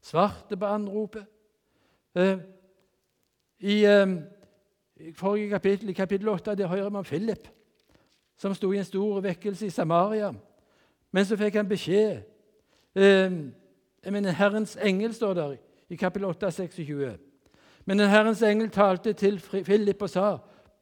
Svarte 0.01 0.57
på 0.57 0.65
anropet. 0.65 1.25
Eh, 2.15 2.37
I 3.59 3.85
eh, 3.85 4.11
forrige 5.13 5.49
kapittel, 5.49 5.89
i 5.89 5.93
kapittel 5.93 6.29
8, 6.29 6.55
der 6.55 6.67
hører 6.67 6.89
man 6.89 7.03
Philip, 7.03 7.47
som 8.37 8.53
sto 8.53 8.71
i 8.71 8.77
en 8.77 8.85
stor 8.85 9.19
vekkelse 9.19 9.65
i 9.65 9.69
Samaria. 9.69 10.33
Men 11.11 11.25
så 11.25 11.37
fikk 11.37 11.55
han 11.55 11.69
beskjed 11.69 12.21
eh, 12.95 13.31
jeg 14.05 14.13
mener, 14.13 14.31
Herrens 14.31 14.77
engel 14.81 15.13
står 15.13 15.33
der 15.33 15.55
i 15.89 15.95
kapittel 15.95 16.27
8, 16.27 16.51
26. 16.51 17.17
Men 17.85 17.99
den 17.99 18.09
Herrens 18.09 18.41
engel 18.41 18.69
talte 18.69 19.13
til 19.13 19.39
Philip 19.39 20.01
og 20.01 20.09
sa:" 20.09 20.37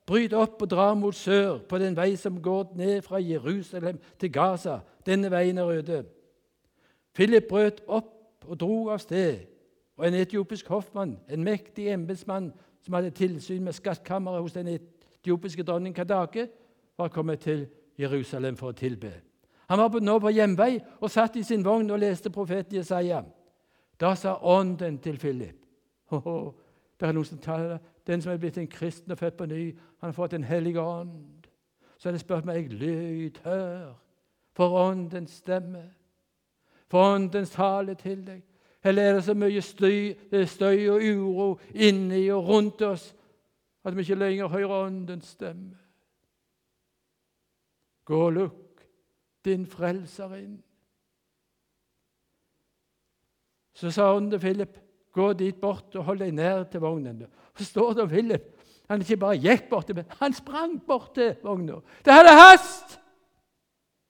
Bryt 0.06 0.34
opp 0.34 0.62
og 0.62 0.70
dra 0.70 0.94
mot 0.94 1.16
sør, 1.16 1.58
på 1.58 1.78
den 1.78 1.96
vei 1.96 2.16
som 2.16 2.42
går 2.42 2.74
ned 2.76 3.02
fra 3.02 3.22
Jerusalem 3.22 4.00
til 4.20 4.32
Gaza. 4.32 4.80
Denne 5.06 5.32
veien 5.32 5.58
er 5.58 5.68
øde. 5.68 6.04
Philip 7.14 7.44
brøt 7.50 7.82
opp 7.88 8.46
og 8.48 8.60
dro 8.60 8.90
av 8.90 9.00
sted. 9.00 9.38
Og 9.98 10.08
en 10.08 10.14
etiopisk 10.14 10.68
hoffmann, 10.68 11.20
en 11.30 11.44
mektig 11.44 11.88
embetsmann 11.88 12.52
som 12.82 12.94
hadde 12.94 13.10
tilsyn 13.10 13.64
med 13.64 13.74
skattkammeret 13.74 14.42
hos 14.42 14.54
den 14.54 14.68
etiopiske 14.68 15.64
dronning 15.64 15.96
Kadake, 15.96 16.48
var 16.98 17.08
kommet 17.08 17.40
til 17.40 17.68
Jerusalem 18.00 18.58
for 18.58 18.74
å 18.74 18.78
tilbe. 18.78 19.14
Han 19.68 19.80
var 19.80 20.00
nå 20.00 20.20
på 20.20 20.32
hjemvei 20.34 20.78
og 21.00 21.12
satt 21.12 21.36
i 21.40 21.44
sin 21.44 21.64
vogn 21.66 21.92
og 21.92 22.00
leste 22.00 22.30
profeten 22.30 22.76
Jesaja. 22.78 23.24
Da 24.00 24.16
sa 24.16 24.36
ånden 24.42 24.98
til 25.00 25.18
Philip 25.18 25.66
oh, 26.12 26.54
Det 27.00 27.08
er 27.08 27.14
noen 27.14 27.26
som 27.26 27.40
taler 27.40 27.78
Den 28.08 28.22
som 28.22 28.34
er 28.34 28.40
blitt 28.42 28.58
en 28.58 28.68
kristen 28.68 29.12
og 29.12 29.18
født 29.18 29.38
på 29.38 29.46
ny, 29.46 29.72
han 30.02 30.10
har 30.10 30.16
fått 30.18 30.34
en 30.34 30.44
hellig 30.44 30.76
ånd. 30.80 31.46
Så 31.98 32.10
er 32.10 32.18
det 32.18 32.20
spurt 32.20 32.46
meg 32.46 32.68
lydhør 32.68 33.94
for 34.54 34.76
åndens 34.76 35.38
stemme, 35.40 35.86
for 36.92 37.16
åndens 37.16 37.54
tale 37.56 37.96
til 37.96 38.26
deg. 38.28 38.42
Eller 38.84 39.04
er 39.04 39.14
det 39.16 39.24
så 39.24 39.34
mye 39.34 39.62
støy, 39.64 40.12
støy 40.46 40.90
og 40.92 41.00
uro 41.00 41.48
inni 41.72 42.26
og 42.36 42.50
rundt 42.50 42.84
oss 42.84 43.14
at 43.88 43.96
vi 43.96 44.04
ikke 44.04 44.20
lenger 44.20 44.52
hører 44.52 44.84
åndens 44.84 45.32
stemme? 45.38 45.80
Gå 48.04 48.20
og 48.26 48.36
lukk 48.36 48.63
din 49.46 49.66
frelser 49.68 50.36
inn. 50.38 50.58
Så 53.74 53.92
sa 53.92 54.14
ånden 54.14 54.32
til 54.32 54.40
Philip, 54.40 54.78
gå 55.14 55.34
dit 55.34 55.56
bort 55.62 55.96
og 55.96 56.04
hold 56.04 56.22
deg 56.22 56.34
nær 56.34 56.64
til 56.70 56.84
vognen. 56.84 57.26
Så 57.58 57.66
står 57.66 57.94
det 57.94 58.04
om 58.04 58.10
Philip. 58.10 58.50
Han 58.90 59.02
ikke 59.02 59.18
bare 59.18 59.40
gikk 59.40 59.70
bort, 59.70 59.90
men 59.96 60.06
han 60.20 60.34
sprang 60.34 60.76
bort 60.88 61.14
til 61.16 61.36
vogna. 61.44 61.80
Det 62.06 62.14
hadde 62.14 62.36
hast! 62.40 63.00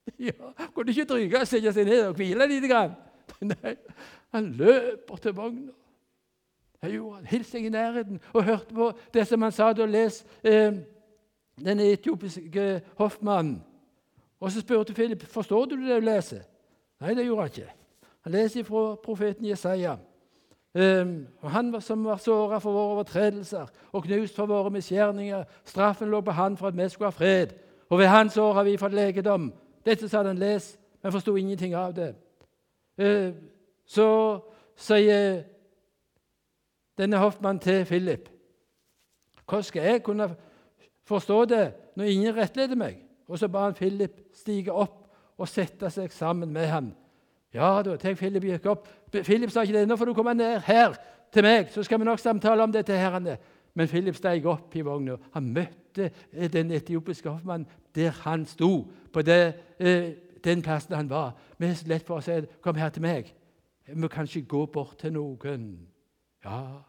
Ja, 0.19 0.31
Kunne 0.75 0.91
ikke 0.91 1.05
dryge 1.07 1.39
og 1.39 1.47
sette 1.47 1.71
seg 1.71 1.85
ned 1.87 2.09
og 2.09 2.17
hvile 2.19 2.43
litt? 2.51 2.65
Nei, 3.53 3.75
han 4.35 4.49
bort 5.07 5.21
til 5.23 5.35
vogna. 5.35 5.71
Det 6.83 6.91
gjorde 6.91 7.15
han. 7.15 7.27
Hilste 7.31 7.59
i 7.59 7.69
nærheten 7.71 8.19
og 8.33 8.43
hørte 8.43 8.75
på 8.75 8.89
det 9.13 9.23
som 9.27 9.41
han 9.41 9.55
sa 9.55 9.69
da 9.73 9.85
les 9.87 10.25
eh, 10.43 10.75
den 11.63 11.79
etiopiske 11.79 12.81
hoffmannen. 12.99 13.61
Og 14.43 14.51
så 14.51 14.59
spurte 14.59 14.93
Philip 14.93 15.23
forstår 15.23 15.65
du 15.65 15.75
det 15.75 16.01
du 16.01 16.05
leser. 16.05 16.41
Nei, 16.99 17.13
det 17.15 17.23
gjorde 17.25 17.41
han 17.41 17.51
ikke. 17.51 17.69
Han 18.23 18.31
leser 18.31 18.63
fra 18.67 18.95
profeten 18.95 19.45
Jesaja. 19.45 19.93
Um, 20.73 21.27
og 21.41 21.51
han 21.51 21.81
som 21.81 22.03
var 22.03 22.17
såra 22.17 22.57
for 22.59 22.75
våre 22.75 22.95
overtredelser 22.97 23.69
og 23.91 24.03
knust 24.03 24.35
for 24.35 24.45
våre 24.45 24.71
misgjerninger. 24.71 25.43
Straffen 25.65 26.09
lå 26.11 26.19
på 26.21 26.35
han 26.35 26.57
for 26.57 26.67
at 26.67 26.77
vi 26.77 26.89
skulle 26.89 27.11
ha 27.11 27.15
fred. 27.15 27.53
Og 27.89 27.99
ved 27.99 28.07
hans 28.07 28.37
år 28.37 28.53
har 28.53 28.63
vi 28.63 28.77
fått 28.77 28.93
legedom. 28.93 29.53
Dette 29.85 30.09
sa 30.09 30.23
den 30.23 30.37
les, 30.37 30.77
men 31.03 31.11
forsto 31.11 31.35
ingenting 31.35 31.75
av 31.75 31.95
det. 31.95 32.11
Uh, 32.99 33.31
så 33.85 34.09
sier 34.75 35.43
denne 36.97 37.17
hoffmannen 37.17 37.63
til 37.63 37.85
Philip 37.85 38.29
Hvordan 39.47 39.63
skal 39.63 39.83
jeg 39.83 40.03
kunne 40.03 40.35
forstå 41.07 41.45
det 41.45 41.73
når 41.95 42.03
ingen 42.03 42.35
rettleder 42.35 42.75
meg? 42.75 42.99
Og 43.33 43.39
så 43.39 43.47
ba 43.49 43.63
han 43.65 43.73
Philip 43.73 44.19
stige 44.37 44.73
opp 44.73 45.07
og 45.41 45.49
sette 45.49 45.89
seg 45.89 46.11
sammen 46.13 46.51
med 46.53 46.67
ham. 46.69 46.91
Ja 47.53 47.81
da, 47.85 47.95
tenk 47.97 48.19
Philip 48.19 48.45
gikk 48.45 48.67
opp. 48.69 48.85
Philip 49.09 49.49
sa 49.49 49.63
ikke 49.65 49.79
det. 49.79 49.87
'Nå 49.87 49.95
får 49.95 50.05
du 50.05 50.13
komme 50.13 50.33
ned 50.33 50.59
her 50.59 50.93
til 51.31 51.43
meg, 51.43 51.71
så 51.73 51.83
skal 51.83 51.99
vi 51.99 52.05
nok 52.05 52.19
samtale 52.19 52.63
om 52.63 52.71
dette.' 52.71 52.97
herrene. 52.97 53.37
Men 53.73 53.87
Philip 53.87 54.15
steg 54.15 54.45
opp 54.45 54.75
i 54.75 54.81
vogna. 54.81 55.17
Han 55.33 55.49
møtte 55.53 56.11
eh, 56.33 56.49
den 56.53 56.71
etiopiske 56.71 57.29
hoffmannen 57.29 57.67
der 57.95 58.11
han 58.11 58.45
sto, 58.45 58.91
på 59.13 59.21
det, 59.21 59.53
eh, 59.79 60.13
den 60.43 60.61
plassen 60.61 60.95
han 60.95 61.09
var. 61.09 61.33
Vi 61.57 61.65
er 61.65 61.73
så 61.73 61.87
lett 61.87 62.05
for 62.05 62.17
å 62.17 62.21
si 62.21 62.45
'Kom 62.61 62.75
her 62.75 62.89
til 62.89 63.01
meg'. 63.01 63.33
Vi 63.87 63.95
må 63.95 64.07
kanskje 64.07 64.45
gå 64.47 64.65
bort 64.65 64.97
til 64.97 65.13
noen. 65.13 65.87
Ja, 66.45 66.81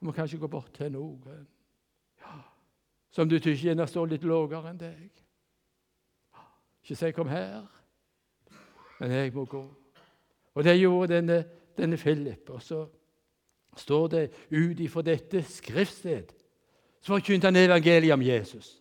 vi 0.00 0.06
må 0.06 0.12
kanskje 0.12 0.38
gå 0.38 0.46
bort 0.46 0.72
til 0.72 0.92
noen. 0.92 1.46
Ja, 2.20 2.42
Som 3.10 3.28
du 3.28 3.38
tykker 3.38 3.68
gjerne 3.68 3.86
står 3.86 4.06
litt 4.06 4.24
lavere 4.24 4.70
enn 4.70 4.78
deg. 4.78 5.10
Ikke 6.82 6.96
si 6.96 7.10
'kom 7.10 7.28
her', 7.28 7.66
men 9.00 9.10
jeg 9.10 9.32
må 9.34 9.44
gå. 9.44 9.74
Og 10.54 10.64
det 10.64 10.80
gjorde 10.80 11.14
denne, 11.14 11.44
denne 11.78 11.96
Philip. 11.96 12.50
Og 12.50 12.62
så 12.62 12.86
står 13.76 14.06
det 14.06 14.30
ut 14.50 14.80
ifra 14.80 15.02
dette 15.02 15.42
skriftsted 15.42 16.42
så 17.02 17.06
forkynte 17.06 17.46
han 17.46 17.56
evangeliet 17.56 18.12
om 18.12 18.22
Jesus. 18.22 18.78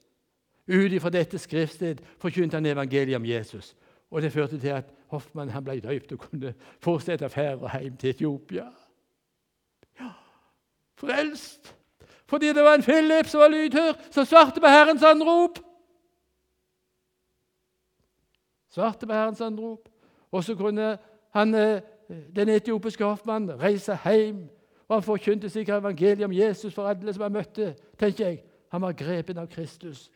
Ut 0.67 0.93
ifra 0.93 1.09
dette 1.09 1.39
skriftsted 1.41 2.03
forkynte 2.21 2.57
han 2.57 2.65
evangeliet 2.65 3.15
om 3.15 3.25
Jesus. 3.25 3.75
Og 4.11 4.21
det 4.21 4.31
førte 4.31 4.59
til 4.59 4.75
at 4.75 4.85
Hoffmann 5.07 5.49
han 5.49 5.63
ble 5.63 5.79
døypt 5.81 6.11
og 6.11 6.19
kunne 6.19 6.53
fortsette 6.79 7.29
ferden 7.29 7.81
hjem 7.81 7.97
til 7.97 8.09
Etiopia. 8.09 8.67
Ja, 9.99 10.11
Frelst! 10.95 11.75
Fordi 12.29 12.53
det 12.53 12.63
var 12.63 12.77
en 12.77 12.83
Philip 12.83 13.27
som 13.27 13.41
var 13.41 13.49
lydhør, 13.51 13.97
som 14.11 14.25
svarte 14.25 14.61
på 14.61 14.67
Herrens 14.67 15.03
anrop. 15.03 15.59
Svarte 18.71 19.07
på 19.07 19.13
Herrens 19.13 19.41
anrop. 19.41 19.89
Og 20.31 20.43
så 20.43 20.55
kunne 20.55 20.97
han, 21.34 21.55
eh, 21.55 21.81
den 22.36 22.49
etiopiske 22.49 23.05
hoffmannen 23.05 23.60
reise 23.60 23.97
hjem. 24.03 24.49
Og 24.88 24.95
han 24.95 25.03
forkynte 25.03 25.49
sikkert 25.49 25.84
evangeliet 25.84 26.25
om 26.25 26.34
Jesus 26.34 26.73
for 26.73 26.88
alle 26.88 27.13
som 27.13 27.23
han 27.23 27.31
møtte. 27.31 27.75
tenker 27.97 28.25
jeg. 28.25 28.43
Han 28.71 28.81
var 28.81 28.91
grepen 28.91 29.38
av 29.38 29.47
Kristus. 29.47 30.12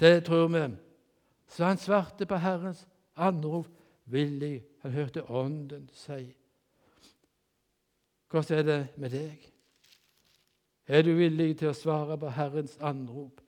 Det 0.00 0.24
tror 0.24 0.48
vi. 0.48 0.76
Så 1.48 1.64
han 1.64 1.76
svarte 1.76 2.26
på 2.26 2.36
Herrens 2.36 2.86
anrop 3.16 3.68
villig. 4.04 4.64
Han 4.82 4.92
hørte 4.92 5.30
Ånden 5.30 5.90
si. 5.92 6.34
Hvordan 8.30 8.58
er 8.58 8.62
det 8.62 8.88
med 8.96 9.10
deg? 9.10 9.52
Er 10.86 11.02
du 11.02 11.12
villig 11.14 11.58
til 11.58 11.68
å 11.68 11.76
svare 11.76 12.16
på 12.18 12.30
Herrens 12.32 12.78
anrop? 12.80 13.40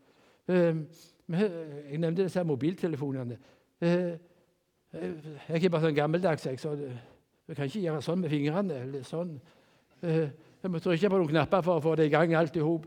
Ehm, 0.48 0.84
jeg 1.28 1.98
nevnte 1.98 2.22
disse 2.22 2.44
mobiltelefonene. 2.44 3.38
Eh, 3.84 4.18
jeg 4.94 5.48
er 5.48 5.58
ikke 5.58 5.72
bare 5.74 5.88
sånn 5.88 5.96
gammeldags, 5.96 6.46
jeg, 6.46 6.60
så 6.62 6.72
jeg 6.78 7.56
kan 7.56 7.68
ikke 7.68 7.82
gjøre 7.82 8.02
sånn 8.04 8.22
med 8.22 8.32
fingrene. 8.32 8.80
eller 8.86 9.02
sånn. 9.04 9.34
Eh, 10.02 10.28
jeg 10.62 10.72
må 10.72 10.80
trykke 10.80 11.10
på 11.10 11.18
noen 11.20 11.32
knapper 11.34 11.64
for 11.66 11.80
å 11.80 11.84
få 11.84 11.96
det 11.98 12.06
i 12.08 12.12
gang 12.14 12.32
alt 12.38 12.56
i 12.56 12.62
hop. 12.64 12.86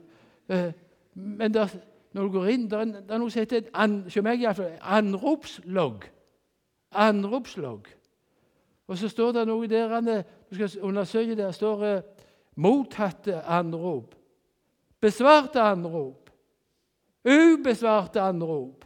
Eh, 0.49 0.71
men 1.13 1.53
der, 1.53 1.73
når 2.13 2.23
du 2.23 2.37
går 2.37 2.49
inn, 2.53 2.67
det 2.71 2.79
er, 2.79 3.17
noe 3.19 3.29
som 3.29 3.43
heter 3.43 3.67
an, 3.73 3.99
anropslogg. 4.81 6.07
Anropslogg. 6.91 7.91
Og 8.87 8.97
så 8.97 9.09
står 9.11 9.35
det 9.35 9.47
noe 9.49 9.67
der 9.67 10.23
Du 10.49 10.55
skal 10.55 10.87
undersøke 10.87 11.35
der 11.35 11.51
står 11.51 11.83
det 11.83 11.95
mottatte 12.55 13.41
anrop. 13.43 14.15
Besvarte 15.01 15.61
anrop. 15.61 16.31
Ubesvarte 17.27 18.21
anrop. 18.21 18.85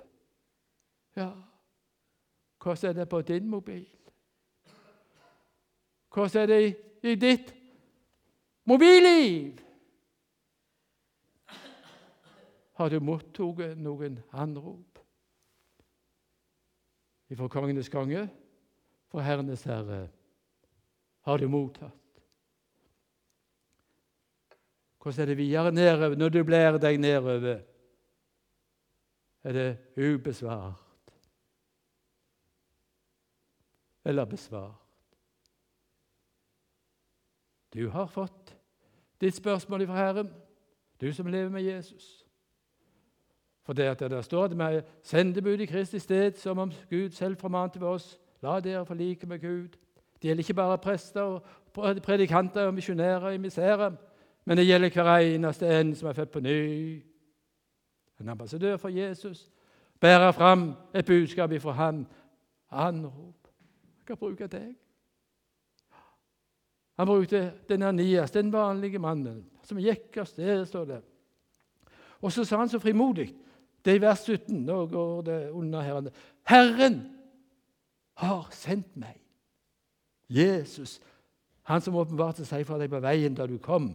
Ja, 1.16 1.30
hvordan 2.62 2.90
er 2.90 2.94
det 2.94 3.10
på 3.10 3.22
din 3.22 3.50
mobil? 3.50 3.88
Hvordan 6.14 6.42
er 6.42 6.46
det 6.46 6.68
i, 6.68 6.76
i 7.08 7.16
ditt 7.16 7.54
mobilliv? 8.66 9.60
Har 12.74 12.90
du 12.90 13.00
mottatt 13.00 13.78
noen 13.78 14.20
anrop? 14.34 15.00
Fra 17.32 17.48
kongenes 17.48 17.90
konge, 17.90 18.26
fra 19.08 19.24
Herrenes 19.24 19.64
Herre, 19.64 20.10
har 21.24 21.38
du 21.38 21.48
mottatt. 21.48 21.98
Hvordan 25.02 25.22
er 25.22 25.26
det 25.32 25.38
videre 25.38 25.72
nedover 25.72 26.16
når 26.16 26.30
du 26.30 26.44
blir 26.44 26.78
deg 26.78 27.00
nedover? 27.00 27.62
Er 29.44 29.54
det 29.56 29.70
ubesvart 29.98 30.91
eller 34.06 34.26
besvart? 34.26 34.82
Du 37.74 37.90
har 37.90 38.08
fått 38.08 38.58
ditt 39.22 39.36
spørsmål 39.36 39.86
fra 39.88 39.96
Herren, 39.96 40.34
du 41.02 41.14
som 41.14 41.28
lever 41.28 41.50
med 41.50 41.62
Jesus. 41.62 42.26
For 43.64 43.74
det 43.74 43.84
at 43.84 44.00
det 44.00 44.26
står 44.26 44.48
det 44.48 44.62
er 44.62 44.82
sendebud 45.04 45.60
i 45.60 45.66
Kristi 45.66 46.00
sted, 46.00 46.34
som 46.34 46.58
om 46.58 46.72
Gud 46.90 47.10
selv 47.10 47.38
formante 47.38 47.80
ved 47.80 47.88
oss. 47.88 48.20
La 48.42 48.60
dere 48.60 48.86
forlike 48.86 49.28
med 49.28 49.40
Gud. 49.40 49.78
Det 50.22 50.28
gjelder 50.28 50.42
ikke 50.42 50.54
bare 50.54 50.78
prester, 50.78 51.22
og 51.22 51.44
predikanter 52.04 52.62
og 52.62 52.74
misjonærer 52.74 53.30
i 53.30 53.38
misere, 53.38 53.96
men 54.46 54.58
det 54.58 54.68
gjelder 54.68 54.90
hver 54.90 55.18
eneste 55.18 55.80
en 55.80 55.96
som 55.96 56.10
er 56.10 56.14
født 56.14 56.32
på 56.32 56.40
ny. 56.40 57.04
En 58.20 58.30
ambassadør 58.30 58.78
for 58.78 58.90
Jesus 58.90 59.52
bærer 60.00 60.32
fram 60.32 60.74
et 60.94 61.06
budskap 61.06 61.52
ifra 61.52 61.72
Han. 61.72 62.08
Anrop. 62.72 63.41
Kan 64.12 64.20
bruke 64.20 64.48
deg. 64.52 64.74
Han 67.00 67.08
brukte 67.08 67.54
den 67.70 67.84
Anias, 67.88 68.32
den 68.32 68.52
vanlige 68.52 69.00
mannen, 69.00 69.46
som 69.64 69.80
gikk 69.80 70.18
av 70.20 70.28
sted, 70.28 70.66
står 70.68 70.90
det. 70.90 70.98
Og 72.20 72.34
så 72.36 72.44
sa 72.46 72.60
han 72.60 72.70
så 72.70 72.80
frimodig 72.80 73.30
det 73.82 73.96
er 73.96 73.98
i 73.98 74.02
vers 74.04 74.26
17. 74.28 74.60
Nå 74.68 74.76
går 74.92 75.24
det 75.26 75.38
under 75.58 75.82
her. 75.82 76.12
Herren 76.46 77.00
har 78.20 78.52
sendt 78.54 78.92
meg. 79.00 79.16
Jesus, 80.30 81.00
han 81.64 81.82
som 81.82 81.96
åpenbarte 81.96 82.46
seg 82.46 82.68
for 82.68 82.78
deg 82.78 82.92
på 82.92 83.02
veien 83.02 83.34
da 83.34 83.48
du 83.50 83.58
kom, 83.58 83.94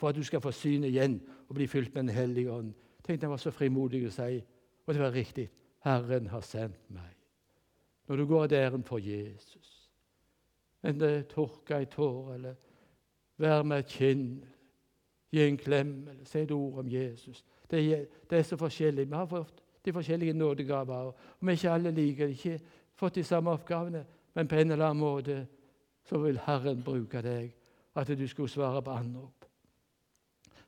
for 0.00 0.10
at 0.10 0.18
du 0.18 0.24
skal 0.26 0.42
få 0.42 0.50
syn 0.56 0.88
igjen 0.88 1.20
og 1.46 1.54
bli 1.60 1.68
fylt 1.70 1.94
med 1.94 2.08
Den 2.08 2.16
hellige 2.16 2.50
ånd. 2.50 2.72
Tenkte 3.04 3.28
Han 3.28 3.36
var 3.36 3.44
så 3.44 3.54
frimodig 3.54 4.06
å 4.08 4.16
si, 4.16 4.42
og 4.86 4.94
det 4.94 5.04
var 5.04 5.14
riktig. 5.14 5.50
Herren 5.84 6.32
har 6.32 6.42
sendt 6.42 6.80
meg. 6.88 7.21
Når 8.12 8.20
du 8.20 8.26
går 8.28 8.52
ærend 8.52 8.84
for 8.84 9.00
Jesus, 9.00 9.88
enten 10.84 11.00
det 11.00 11.10
er 11.16 11.22
tørke 11.30 11.78
ei 11.80 11.86
tåre 11.88 12.34
eller 12.34 12.58
være 13.40 13.64
med 13.64 13.78
et 13.78 13.94
kinn, 13.94 14.26
gi 15.32 15.40
en 15.40 15.56
klem 15.56 15.94
eller 16.12 16.26
si 16.28 16.42
et 16.44 16.52
ord 16.52 16.82
om 16.82 16.90
Jesus 16.92 17.40
det 17.72 17.92
er, 17.92 18.04
det 18.30 18.38
er 18.38 18.42
så 18.42 18.56
forskjellig. 18.56 19.08
Vi 19.08 19.14
har 19.14 19.26
fått 19.26 19.62
de 19.84 19.92
forskjellige 19.92 20.32
nådegaver. 20.32 20.94
og 20.94 21.16
Vi 21.40 21.52
ikke 21.52 21.70
alle 21.70 21.90
like, 21.90 22.28
ikke 22.28 22.60
fått 22.94 23.14
de 23.14 23.24
samme 23.24 23.50
oppgavene, 23.50 24.04
men 24.34 24.48
på 24.48 24.54
en 24.54 24.70
eller 24.70 24.86
annen 24.86 25.00
måte 25.00 25.46
så 26.04 26.18
vil 26.18 26.40
Herren 26.44 26.82
bruke 26.82 27.22
deg, 27.22 27.54
at 27.94 28.08
du 28.18 28.28
skulle 28.28 28.48
svare 28.48 28.82
på 28.82 28.90
anrop. 28.90 29.44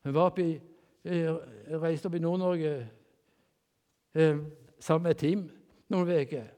Vi 0.02 0.14
var 0.14 0.30
oppe 0.30 0.48
i, 0.48 0.58
reiste 1.76 2.06
opp 2.06 2.14
i 2.14 2.24
Nord-Norge 2.24 2.88
eh, 4.14 4.38
sammen 4.80 5.02
med 5.02 5.10
et 5.10 5.16
team 5.18 5.44
noen 5.92 6.08
uker. 6.08 6.48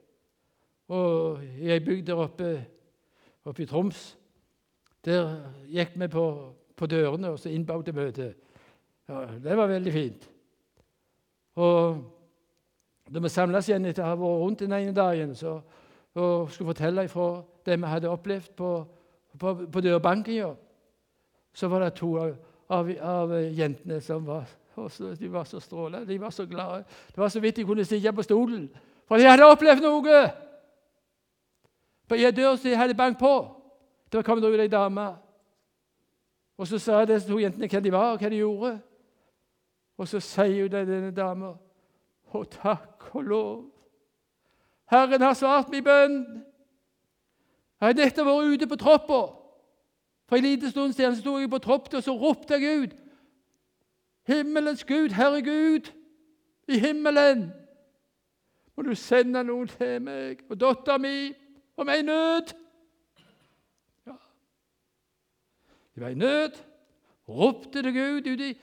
Og 0.89 1.43
i 1.59 1.71
ei 1.71 1.81
bygd 1.83 2.07
der 2.07 2.21
oppe, 2.23 2.51
oppe 3.45 3.63
i 3.63 3.67
Troms 3.67 4.17
der 5.07 5.37
gikk 5.71 5.95
vi 5.95 6.09
på, 6.11 6.27
på 6.77 6.87
dørene 6.91 7.31
og 7.31 7.39
så 7.39 7.49
innbød 7.49 8.13
til. 8.13 8.35
Ja, 9.09 9.21
det 9.43 9.57
var 9.57 9.71
veldig 9.71 9.93
fint. 9.93 10.31
Og 11.55 12.13
Da 13.07 13.21
vi 13.23 13.29
samles 13.31 13.69
igjen 13.69 13.85
etter 13.87 14.03
å 14.03 14.09
ha 14.09 14.15
vært 14.19 14.41
rundt 14.43 14.63
den 14.65 14.73
ene 14.75 14.93
dagen 14.95 15.35
så, 15.39 15.61
og 16.19 16.49
skulle 16.51 16.73
fortelle 16.73 17.05
ifra 17.07 17.27
det 17.63 17.77
vi 17.79 17.87
hadde 17.87 18.11
opplevd 18.11 18.49
på, 18.59 18.71
på, 19.39 19.53
på 19.73 19.83
dørbankinga, 19.85 20.49
så 21.55 21.69
var 21.71 21.85
det 21.85 21.93
to 22.01 22.09
av, 22.19 22.33
av, 22.67 22.91
av 22.99 23.37
jentene 23.55 24.01
som 24.03 24.27
var, 24.27 24.51
de 24.75 25.31
var 25.31 25.47
så 25.47 25.61
strålende, 25.63 26.09
De 26.09 26.19
var 26.21 26.35
så 26.35 26.49
glade. 26.51 26.83
Det 27.15 27.23
var 27.23 27.31
så 27.31 27.41
vidt 27.41 27.57
de 27.57 27.65
kunne 27.65 27.85
stikke 27.87 28.13
på 28.13 28.27
stolen. 28.27 28.67
For 29.07 29.23
de 29.23 29.31
hadde 29.31 29.47
opplevd 29.47 29.87
noe! 29.87 30.25
Ei 32.15 32.31
dør 32.31 32.57
de 32.63 32.77
hadde 32.77 32.95
banket 32.95 33.19
på, 33.19 33.35
der 34.13 34.23
kom 34.23 34.41
det 34.41 34.53
ut 34.53 34.61
ei 34.61 34.69
dame. 34.69 35.07
Og 36.57 36.67
så 36.67 36.79
sa 36.79 37.05
disse 37.05 37.29
to 37.29 37.39
jentene 37.39 37.69
hvem 37.69 37.83
de 37.83 37.93
var, 37.93 38.13
og 38.13 38.21
hva 38.21 38.29
de 38.31 38.37
gjorde. 38.37 38.81
Og 39.99 40.09
så 40.09 40.21
sier 40.21 40.63
hun 40.63 40.73
denne 40.73 41.15
dama 41.17 41.55
Å, 42.35 42.43
takk 42.45 43.15
og 43.15 43.23
lov. 43.25 43.59
Herren 44.91 45.23
har 45.23 45.35
svart 45.39 45.71
min 45.71 45.85
bønn. 45.85 46.17
Jeg 47.81 47.87
har 47.87 47.95
nettopp 47.97 48.27
vært 48.27 48.55
ute 48.55 48.69
på 48.69 48.79
troppa. 48.81 49.21
For 50.27 50.37
en 50.37 50.45
liten 50.45 50.71
stund 50.71 50.93
siden 50.93 51.17
sto 51.17 51.37
jeg 51.39 51.51
på 51.51 51.61
troppen 51.63 51.97
og 51.97 52.05
så 52.05 52.13
ropte 52.19 52.59
jeg 52.59 52.83
ut. 52.83 52.97
Himmelens 54.27 54.85
Gud, 54.85 55.15
Herre 55.15 55.43
Gud, 55.43 55.93
i 56.69 56.79
himmelen, 56.83 57.53
må 58.77 58.83
du 58.83 58.95
sende 58.99 59.45
noen 59.47 59.69
til 59.71 60.01
meg 60.03 60.43
og 60.51 60.59
dattera 60.61 60.99
mi 60.99 61.31
om 61.77 61.89
ei 61.93 62.03
nød. 62.03 62.55
Ja. 64.07 64.17
De 65.95 66.01
var 66.05 66.15
i 66.15 66.19
nød. 66.19 66.57
Ropte 67.29 67.83
til 67.83 67.93
Gud 67.95 68.33
ute 68.33 68.51
i 68.51 68.57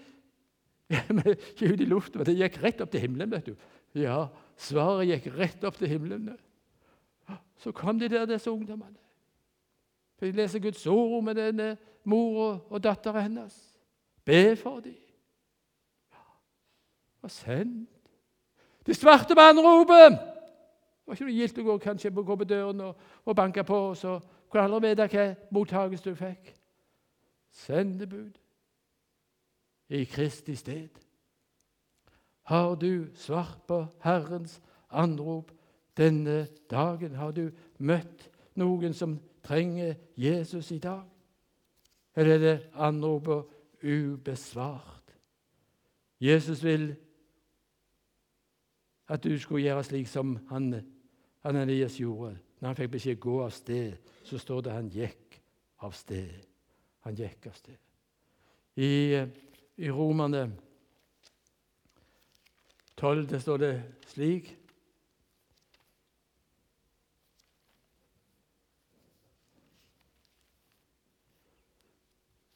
ut 0.93 1.82
i 1.82 1.86
lufta, 1.93 2.19
men 2.19 2.28
det 2.28 2.38
gikk 2.38 2.60
rett 2.63 2.82
opp 2.84 2.91
til 2.91 3.02
himmelen. 3.02 3.32
vet 3.32 3.45
du. 3.45 3.56
Ja, 3.97 4.28
svaret 4.58 5.08
gikk 5.10 5.32
rett 5.38 5.63
opp 5.63 5.78
til 5.78 5.89
himmelen. 5.89 6.34
Så 7.58 7.71
kom 7.71 7.99
de 7.99 8.10
der, 8.10 8.26
disse 8.26 8.52
ungdommene. 8.52 8.99
For 10.17 10.26
de 10.26 10.32
leser 10.32 10.60
Guds 10.60 10.86
ord 10.88 11.23
med 11.23 11.36
denne 11.36 11.78
mora 12.04 12.60
og 12.69 12.84
dattera 12.84 13.23
hennes. 13.23 13.56
Be 14.26 14.56
for 14.56 14.80
dem. 14.80 14.99
Ja, 16.12 16.23
og 17.21 17.32
send. 17.32 17.88
De 18.86 18.93
svarte 18.93 19.36
mannropet! 19.36 20.33
Det 21.03 21.11
var 21.11 21.17
ikke 21.17 21.25
noe 21.27 21.35
gildt 21.35 21.57
å 21.59 21.63
gå, 21.67 21.77
kanskje, 21.83 22.11
gå 22.15 22.35
på 22.39 22.47
døren 22.47 22.81
og, 22.81 23.01
og 23.25 23.35
banke 23.35 23.63
på, 23.67 23.79
og 23.89 23.97
så 23.99 24.19
kunne 24.49 24.63
aldri 24.63 24.93
vite 24.93 25.07
hva 25.11 25.25
mottakelse 25.51 26.05
du 26.09 26.15
fikk. 26.15 26.53
Sendebud 27.51 28.37
i 29.93 30.03
Kristi 30.07 30.55
sted. 30.55 30.89
Har 32.43 32.75
du 32.75 33.07
svart 33.15 33.59
på 33.67 33.85
Herrens 34.03 34.61
anrop 34.89 35.51
denne 35.97 36.47
dagen? 36.71 37.15
Har 37.15 37.31
du 37.31 37.51
møtt 37.77 38.29
noen 38.55 38.93
som 38.93 39.19
trenger 39.43 39.95
Jesus 40.15 40.71
i 40.71 40.79
dag? 40.79 41.03
Eller 42.15 42.35
er 42.35 42.39
det 42.39 42.69
anropet 42.73 43.43
ubesvart? 43.83 45.13
Jesus 46.19 46.63
vil 46.63 46.95
at 49.09 49.23
du 49.23 49.39
skulle 49.39 49.63
gjøre 49.63 49.83
slik 49.83 50.07
som 50.07 50.37
han, 50.49 50.73
Ananias 51.43 51.99
gjorde. 51.99 52.38
Når 52.60 52.67
han 52.67 52.79
fikk 52.79 52.91
beskjed 52.95 53.19
gå 53.19 53.38
av 53.43 53.51
sted, 53.51 53.95
så 54.23 54.39
står 54.39 54.62
det 54.63 54.75
han 54.75 54.91
gikk 54.91 55.39
av 55.84 55.95
sted. 55.97 56.32
Han 57.03 57.15
gikk 57.15 57.47
av 57.51 57.58
sted. 57.58 57.79
I 58.79 58.91
i 59.77 59.89
Romerne 59.89 60.51
12 62.97 63.27
det 63.29 63.41
står 63.41 63.58
det 63.58 63.73
slik 64.08 64.60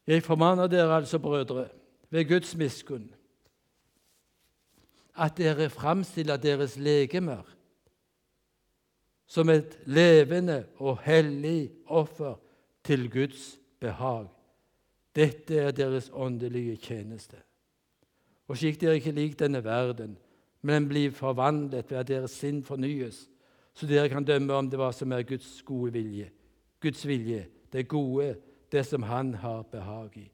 Jeg 0.08 0.24
formaner 0.24 0.70
dere 0.72 0.96
altså, 0.96 1.20
brødre, 1.20 1.66
ved 2.10 2.26
Guds 2.30 2.56
miskunn, 2.56 3.10
at 5.16 5.36
dere 5.38 5.70
framstiller 5.70 6.38
deres 6.38 6.78
legemer 6.78 7.57
som 9.28 9.50
et 9.50 9.80
levende 9.86 10.66
og 10.80 11.02
hellig 11.04 11.72
offer 11.86 12.38
til 12.84 13.10
Guds 13.12 13.58
behag. 13.80 14.28
Dette 15.16 15.58
er 15.60 15.72
deres 15.72 16.12
åndelige 16.14 16.76
tjeneste. 16.76 17.38
Og 18.48 18.58
slik 18.58 18.80
dere 18.82 18.96
ikke 18.96 19.12
lik 19.12 19.40
denne 19.40 19.64
verden, 19.64 20.18
men 20.62 20.88
blir 20.88 21.12
forvandlet 21.12 21.92
ved 21.92 21.98
at 21.98 22.08
deres 22.08 22.32
sinn 22.32 22.64
fornyes, 22.64 23.28
så 23.74 23.88
dere 23.88 24.10
kan 24.10 24.26
dømme 24.26 24.54
om 24.54 24.70
det 24.70 24.80
hva 24.80 24.92
som 24.96 25.12
er 25.12 25.26
Guds 25.28 25.62
gode 25.66 25.92
vilje, 25.94 26.30
Guds 26.82 27.04
vilje, 27.08 27.46
det 27.74 27.88
gode, 27.88 28.36
det 28.72 28.86
som 28.86 29.04
Han 29.04 29.34
har 29.34 29.62
behag 29.62 30.18
i. 30.18 30.32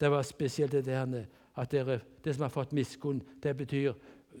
Det 0.00 0.10
var 0.10 0.22
spesielt 0.22 0.72
det 0.72 0.84
der 0.86 1.24
at 1.56 1.70
dere, 1.70 2.00
det 2.24 2.34
som 2.34 2.42
har 2.42 2.50
fått 2.50 2.72
miskunn, 2.72 3.22
det 3.42 3.56
betyr 3.56 3.92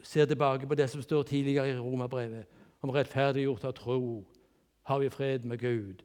ser 0.02 0.26
tilbake 0.26 0.66
på 0.66 0.74
det 0.74 0.90
som 0.90 1.02
står 1.02 1.22
tidligere 1.22 1.70
i 1.70 1.78
Romerbrevet 1.78 2.46
om 2.82 2.90
rettferdiggjort 2.90 3.64
av 3.64 3.72
tro. 3.72 4.24
Har 4.82 4.98
vi 4.98 5.10
fred 5.10 5.44
med 5.44 5.58
Gud? 5.58 6.02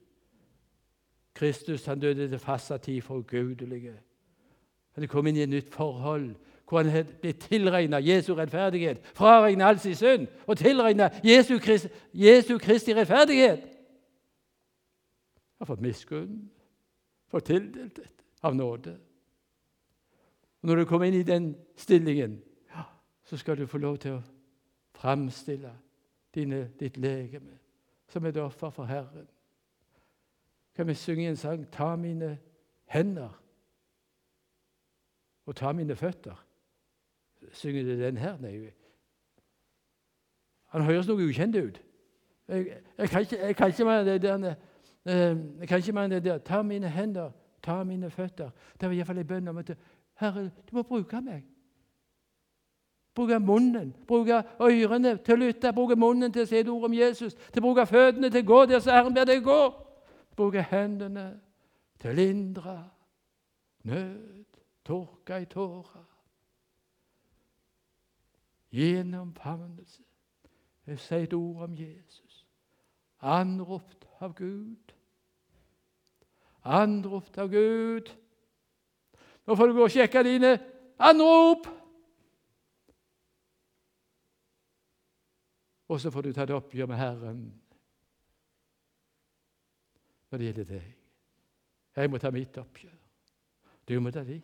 Kristus 1.34 1.86
han 1.86 2.00
døde 2.00 2.30
til 2.30 2.40
fastsatt 2.40 2.82
tid 2.82 3.02
for 3.02 3.16
ugudelige. 3.16 3.94
Han 4.92 5.08
kom 5.08 5.28
inn 5.28 5.38
i 5.38 5.46
et 5.46 5.50
nytt 5.50 5.74
forhold 5.74 6.36
hvor 6.68 6.84
han 6.84 7.06
ble 7.22 7.32
tilregna 7.32 8.00
Jesu 8.04 8.34
rettferdighet, 8.36 9.00
fraregna 9.16 9.70
all 9.70 9.80
sin 9.80 9.96
synd 9.96 10.26
og 10.48 10.58
tilregna 10.58 11.10
Jesu, 11.24 11.60
Krist, 11.64 11.88
Jesu 12.14 12.58
Kristi 12.58 12.96
rettferdighet. 12.96 13.62
Han 15.58 15.64
har 15.64 15.70
fått 15.70 15.82
miskunn, 15.82 16.50
fått 17.32 17.46
tildelt 17.46 17.96
dette 17.96 18.26
av 18.44 18.56
nåde. 18.56 18.98
Og 20.62 20.70
Når 20.70 20.76
du 20.76 20.86
kommer 20.86 21.08
inn 21.08 21.22
i 21.22 21.24
den 21.24 21.56
stillingen, 21.76 22.42
så 23.24 23.38
skal 23.38 23.58
du 23.58 23.68
få 23.68 23.78
lov 23.78 23.98
til 23.98 24.18
å 24.18 24.22
framstille 24.98 25.72
dine, 26.38 26.68
ditt 26.80 26.98
legeme 26.98 27.58
som 28.08 28.26
et 28.26 28.38
offer 28.38 28.70
for 28.70 28.86
Herren. 28.86 29.28
Kan 30.76 30.88
vi 30.88 30.94
synge 30.94 31.30
en 31.30 31.36
sang 31.36 31.72
'Ta 31.72 31.96
mine 31.96 32.40
hender' 32.86 33.42
og 35.46 35.56
'ta 35.56 35.72
mine 35.72 35.96
føtter'? 35.96 36.44
Synger 37.52 37.84
du 37.84 38.04
den 38.04 38.18
her? 38.18 38.38
Nei. 38.38 38.72
Han 40.66 40.82
høres 40.82 41.08
noe 41.08 41.28
ukjent 41.28 41.56
ut. 41.56 41.82
Jeg, 42.48 42.82
jeg, 42.98 43.10
kan 43.10 43.22
ikke, 43.22 43.38
jeg 43.38 44.06
det 44.06 44.22
der 44.22 44.56
eh, 45.06 45.38
Jeg 45.60 45.68
kan 45.68 45.78
ikke 45.78 45.92
mer 45.92 46.08
det 46.08 46.24
der 46.24 46.38
'Ta 46.38 46.62
mine 46.62 46.90
hender, 46.90 47.32
ta 47.64 47.84
mine 47.84 48.08
føtter'. 48.08 48.50
Det 48.82 48.90
var 48.90 48.92
iallfall 48.92 49.18
en 49.18 49.28
bønn 49.28 49.48
om 49.48 49.58
at 49.58 49.78
Herre, 50.14 50.44
du 50.44 50.76
må 50.76 50.84
bruke 50.84 51.22
meg. 51.22 51.44
Bruke 53.18 53.40
munnen, 53.40 53.96
bruke 54.08 54.44
ørene 54.62 55.16
til 55.26 55.34
å 55.34 55.38
lytte, 55.42 55.72
bruke 55.74 55.96
munnen 55.98 56.30
til 56.34 56.44
å 56.46 56.50
si 56.50 56.60
et 56.60 56.68
ord 56.70 56.84
om 56.86 56.94
Jesus, 56.94 57.34
til 57.50 57.64
å 57.64 57.66
bruke 57.66 57.88
føttene 57.90 58.30
til 58.30 58.44
å 58.44 58.48
gå 58.52 58.60
der 58.70 58.84
så 58.84 58.94
Herren 58.94 59.16
ber 59.16 59.26
deg 59.26 59.42
gå. 59.42 59.62
Bruke 60.38 60.62
hendene 60.70 61.32
til 61.98 62.12
å 62.12 62.14
lindre 62.14 62.76
nød, 63.90 64.60
tørke 64.86 65.40
i 65.42 65.48
tårer. 65.50 66.06
Gjennom 68.78 69.34
Jeg 70.86 71.00
sier 71.00 71.26
et 71.26 71.34
ord 71.34 71.64
om 71.64 71.74
Jesus. 71.76 72.46
Anropt 73.22 74.06
av 74.22 74.36
Gud. 74.36 74.94
Anropt 76.64 77.38
av 77.38 77.50
Gud. 77.50 78.14
Nå 79.48 79.56
får 79.56 79.68
du 79.68 79.74
gå 79.74 79.84
og 79.84 79.92
sjekke 79.92 80.24
dine 80.24 80.60
anrop. 81.00 81.66
Og 85.88 86.02
så 86.02 86.12
får 86.12 86.22
du 86.22 86.34
ta 86.36 86.44
et 86.44 86.56
oppgjør 86.56 86.90
med 86.90 87.00
Herren 87.00 87.42
når 90.28 90.38
det 90.38 90.48
gjelder 90.50 90.70
deg. 90.74 90.88
Jeg 91.98 92.10
må 92.12 92.20
ta 92.20 92.32
mitt 92.36 92.58
oppgjør. 92.60 92.98
Du 93.88 94.00
må 94.04 94.12
ta 94.12 94.24
ditt. 94.28 94.44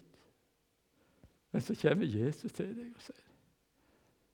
Men 1.51 1.61
så 1.61 1.75
kommer 1.81 2.05
Jesus 2.05 2.53
til 2.55 2.71
deg 2.73 2.87
og 2.95 3.03
sier 3.03 3.19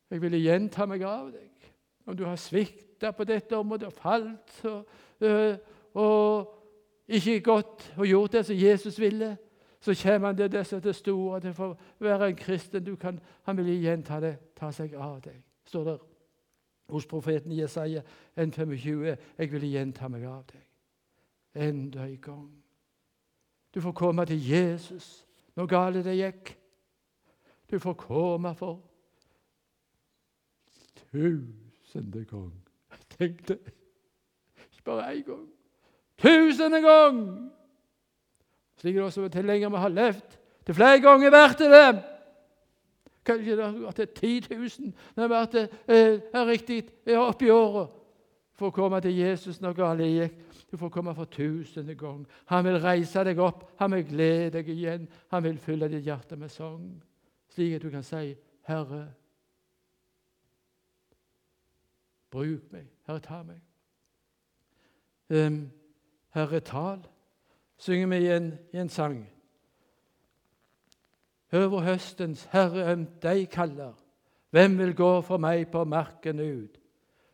Jeg 0.10 0.22
vil 0.22 0.38
igjen 0.38 0.70
ta 0.70 0.86
meg 0.90 1.04
av 1.06 1.32
deg. 1.34 1.68
Om 2.06 2.16
du 2.18 2.24
har 2.26 2.38
svikta 2.40 3.12
på 3.12 3.26
dette 3.28 3.58
området 3.58 3.90
og 3.90 3.94
falt 3.94 4.62
og, 4.66 4.88
øh, 5.22 5.58
og 5.94 6.56
ikke 7.08 7.42
gått 7.42 7.86
og 7.98 8.08
gjort 8.08 8.38
det 8.38 8.46
som 8.46 8.58
Jesus 8.58 9.00
ville, 9.00 9.36
så 9.82 9.96
kommer 10.04 10.28
han 10.28 10.38
til 10.38 10.52
disse 10.52 10.80
til 10.80 10.94
store 10.94 11.40
Det 11.40 11.56
får 11.56 11.78
være 12.00 12.30
en 12.30 12.36
kristen. 12.36 12.98
Kan, 12.98 13.20
han 13.44 13.58
vil 13.58 13.68
igjen 13.68 14.04
ta, 14.04 14.20
det, 14.20 14.38
ta 14.56 14.72
seg 14.72 14.94
av 14.94 15.22
deg. 15.22 15.44
står 15.66 15.84
der 15.84 16.09
hos 16.90 17.06
profeten 17.06 17.52
Jesaja 17.52 18.02
1,25. 18.38 19.16
Jeg 19.38 19.52
vil 19.52 19.64
igjen 19.64 19.94
ta 19.94 20.08
meg 20.08 20.26
av 20.26 20.44
deg. 20.52 20.66
Enda 21.56 22.06
en 22.06 22.22
gang. 22.22 22.50
Du 23.74 23.82
får 23.82 23.92
komme 23.92 24.26
til 24.26 24.50
Jesus 24.50 25.26
når 25.56 25.70
galt 25.70 26.06
det 26.06 26.18
gikk. 26.18 26.56
Du 27.70 27.80
får 27.80 27.94
komme 27.94 28.56
for 28.56 28.80
tusende 31.12 32.26
gang. 32.26 32.54
Tenk 33.18 33.48
det. 33.48 33.60
Ikke 34.72 34.84
bare 34.86 35.14
én 35.14 35.24
gang. 35.24 35.48
Tusende 36.18 36.82
gang! 36.82 37.52
Slik 38.80 38.96
er 38.96 39.00
det 39.00 39.06
også 39.06 39.28
til 39.28 39.46
lenger 39.46 39.70
vi 39.70 39.76
har 39.76 39.90
levd. 39.90 40.38
Til 40.66 40.76
flere 40.76 41.02
ganger 41.02 41.32
vært 41.32 41.60
det 41.60 41.70
det. 41.72 42.04
Kanskje 43.30 43.56
det 43.56 43.66
har 43.66 43.78
vært 43.86 44.16
10 44.18 44.56
000 44.56 44.92
det 45.16 45.24
har 45.24 45.32
vært 45.32 45.58
eh, 45.62 46.46
riktig 46.50 46.82
opp 47.14 47.44
i 47.46 47.52
året 47.54 47.96
for 48.60 48.70
å 48.70 48.76
komme 48.76 49.00
til 49.04 49.16
Jesus 49.16 49.62
når 49.62 49.78
galt 49.78 50.04
gikk. 50.04 50.40
Du 50.70 50.78
får 50.78 50.92
komme 50.94 51.14
for 51.18 51.30
tusende 51.32 51.96
gang. 51.98 52.26
Han 52.52 52.66
vil 52.66 52.78
reise 52.84 53.24
deg 53.26 53.40
opp, 53.42 53.64
han 53.80 53.94
vil 53.96 54.04
glede 54.06 54.52
deg 54.60 54.68
igjen. 54.70 55.08
Han 55.32 55.44
vil 55.44 55.58
fylle 55.58 55.90
ditt 55.90 56.06
hjerte 56.06 56.38
med 56.38 56.52
sang, 56.54 56.84
slik 57.54 57.78
at 57.78 57.86
du 57.86 57.90
kan 57.90 58.04
si, 58.04 58.36
'Herre, 58.68 59.08
bruk 62.30 62.72
meg. 62.72 62.86
Herre, 63.08 63.20
ta 63.20 63.44
meg.' 63.44 63.66
Um, 65.30 65.72
Herre, 66.34 66.60
tal 66.60 67.06
synger 67.78 68.08
vi 68.08 68.26
i 68.26 68.32
en, 68.36 68.54
i 68.74 68.78
en 68.78 68.90
sang. 68.90 69.30
Hør 71.52 71.68
hvor 71.68 71.82
høstens 71.82 72.44
Herre 72.52 72.96
deg 73.22 73.50
kaller. 73.50 73.94
Hvem 74.50 74.78
vil 74.78 74.96
gå 74.96 75.22
for 75.22 75.38
meg 75.38 75.72
på 75.72 75.84
marken 75.84 76.40
ut? 76.40 76.78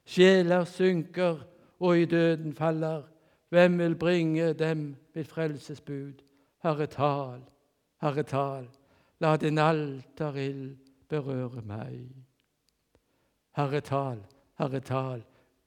Sjeler 0.05 0.63
synker 0.63 1.41
og 1.79 1.99
i 1.99 2.05
døden 2.05 2.53
faller. 2.53 3.03
Hvem 3.49 3.79
vil 3.79 3.95
bringe 3.95 4.53
dem 4.53 4.95
mitt 5.15 5.27
frelsesbud? 5.27 6.23
Herre, 6.63 6.87
tal, 6.87 7.41
Herre, 8.01 8.23
tal. 8.23 8.67
La 9.19 9.35
din 9.37 9.57
alterild 9.57 10.77
berøre 11.09 11.61
meg. 11.61 12.07
Herre, 13.55 13.81
tal, 13.81 14.23
Herre, 14.59 14.79
tal. 14.79 15.23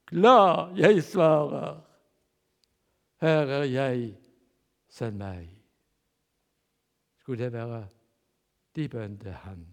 Glad 0.07 0.77
jeg 0.77 1.03
svarer. 1.03 1.81
Her 3.21 3.53
er 3.61 3.65
jeg 3.65 4.17
send 4.89 5.17
meg. 5.17 5.49
Skulle 7.21 7.45
det 7.45 7.53
være 7.53 7.87
de 8.79 8.89
til 8.89 9.33
han 9.33 9.65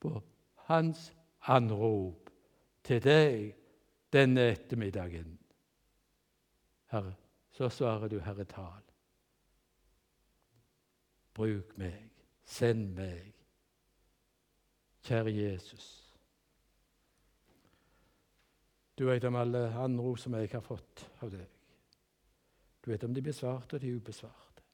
på 0.00 0.20
hans 0.68 1.12
anrop 1.40 2.30
til 2.84 3.00
deg 3.02 3.54
denne 4.12 4.50
ettermiddagen. 4.52 5.38
Herre, 6.92 7.14
så 7.52 7.68
svarer 7.68 8.08
du, 8.08 8.18
Herre, 8.18 8.44
tal. 8.44 8.84
Bruk 11.34 11.76
meg, 11.78 12.10
send 12.44 12.94
meg. 12.96 13.32
Kjære 15.04 15.32
Jesus. 15.32 15.86
Du 18.98 19.06
vet 19.06 19.24
om 19.24 19.36
alle 19.36 19.68
anrop 19.78 20.18
som 20.18 20.34
jeg 20.34 20.50
har 20.52 20.64
fått 20.64 21.06
av 21.22 21.30
deg. 21.30 21.46
Du 22.84 22.90
vet 22.90 23.04
om 23.04 23.14
de 23.14 23.22
besvarte 23.22 23.76
og 23.76 23.82
de 23.82 23.94
ubesvarte. 23.94 24.64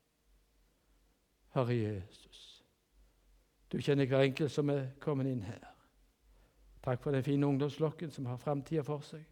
Herre 1.54 1.76
Jesus, 1.76 2.53
du 3.74 3.80
kjenner 3.82 4.06
hver 4.06 4.22
enkelt 4.22 4.52
som 4.54 4.70
er 4.70 4.92
kommet 5.02 5.26
inn 5.26 5.42
her. 5.42 5.62
Takk 6.84 7.00
for 7.02 7.10
den 7.10 7.24
fine 7.26 7.46
ungdomsflokken 7.46 8.10
som 8.10 8.26
har 8.30 8.36
framtida 8.38 8.84
for 8.86 9.02
seg, 9.02 9.24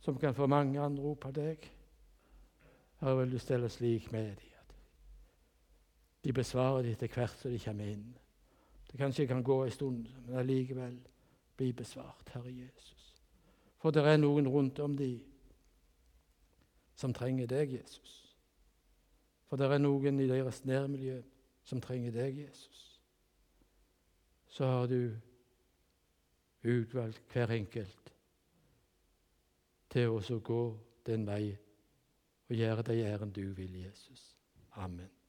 som 0.00 0.18
kan 0.18 0.34
få 0.34 0.46
mange 0.46 0.78
anrop 0.78 1.24
av 1.26 1.32
deg. 1.34 1.64
Her 3.00 3.16
vil 3.18 3.32
du 3.32 3.38
stelle 3.42 3.68
slik 3.68 4.12
med 4.12 4.28
dem 4.38 4.58
at 4.60 4.74
de 6.22 6.34
besvarer 6.36 6.84
dem 6.84 6.94
etter 6.94 7.10
hvert 7.10 7.34
som 7.40 7.50
de 7.50 7.58
kommer 7.58 7.88
inn. 7.90 8.04
Det 8.90 9.00
kanskje 9.00 9.26
kan 9.26 9.42
gå 9.42 9.56
en 9.64 9.74
stund, 9.74 10.06
men 10.26 10.38
allikevel 10.38 10.94
bli 11.56 11.72
besvart, 11.72 12.30
Herre 12.34 12.52
Jesus. 12.52 13.16
For 13.82 13.90
det 13.90 14.04
er 14.06 14.20
noen 14.22 14.46
rundt 14.48 14.78
om 14.78 14.94
dem 14.96 15.18
som 16.94 17.14
trenger 17.16 17.50
deg, 17.50 17.74
Jesus. 17.80 18.36
For 19.48 19.58
det 19.58 19.66
er 19.66 19.82
noen 19.82 20.20
i 20.20 20.30
deres 20.30 20.62
nærmiljø 20.64 21.18
som 21.64 21.82
trenger 21.82 22.14
deg, 22.14 22.38
Jesus. 22.44 22.89
Så 24.50 24.66
har 24.66 24.86
du 24.90 25.16
utvalgt 26.62 27.22
hver 27.32 27.54
enkelt 27.54 28.12
til 29.90 30.10
å 30.10 30.40
gå 30.44 30.62
den 31.06 31.26
vei 31.26 31.54
og 32.50 32.58
gjøre 32.58 32.86
deg 32.90 33.06
æren 33.06 33.32
du 33.34 33.46
vil, 33.54 33.78
Jesus. 33.84 34.34
Amen. 34.74 35.19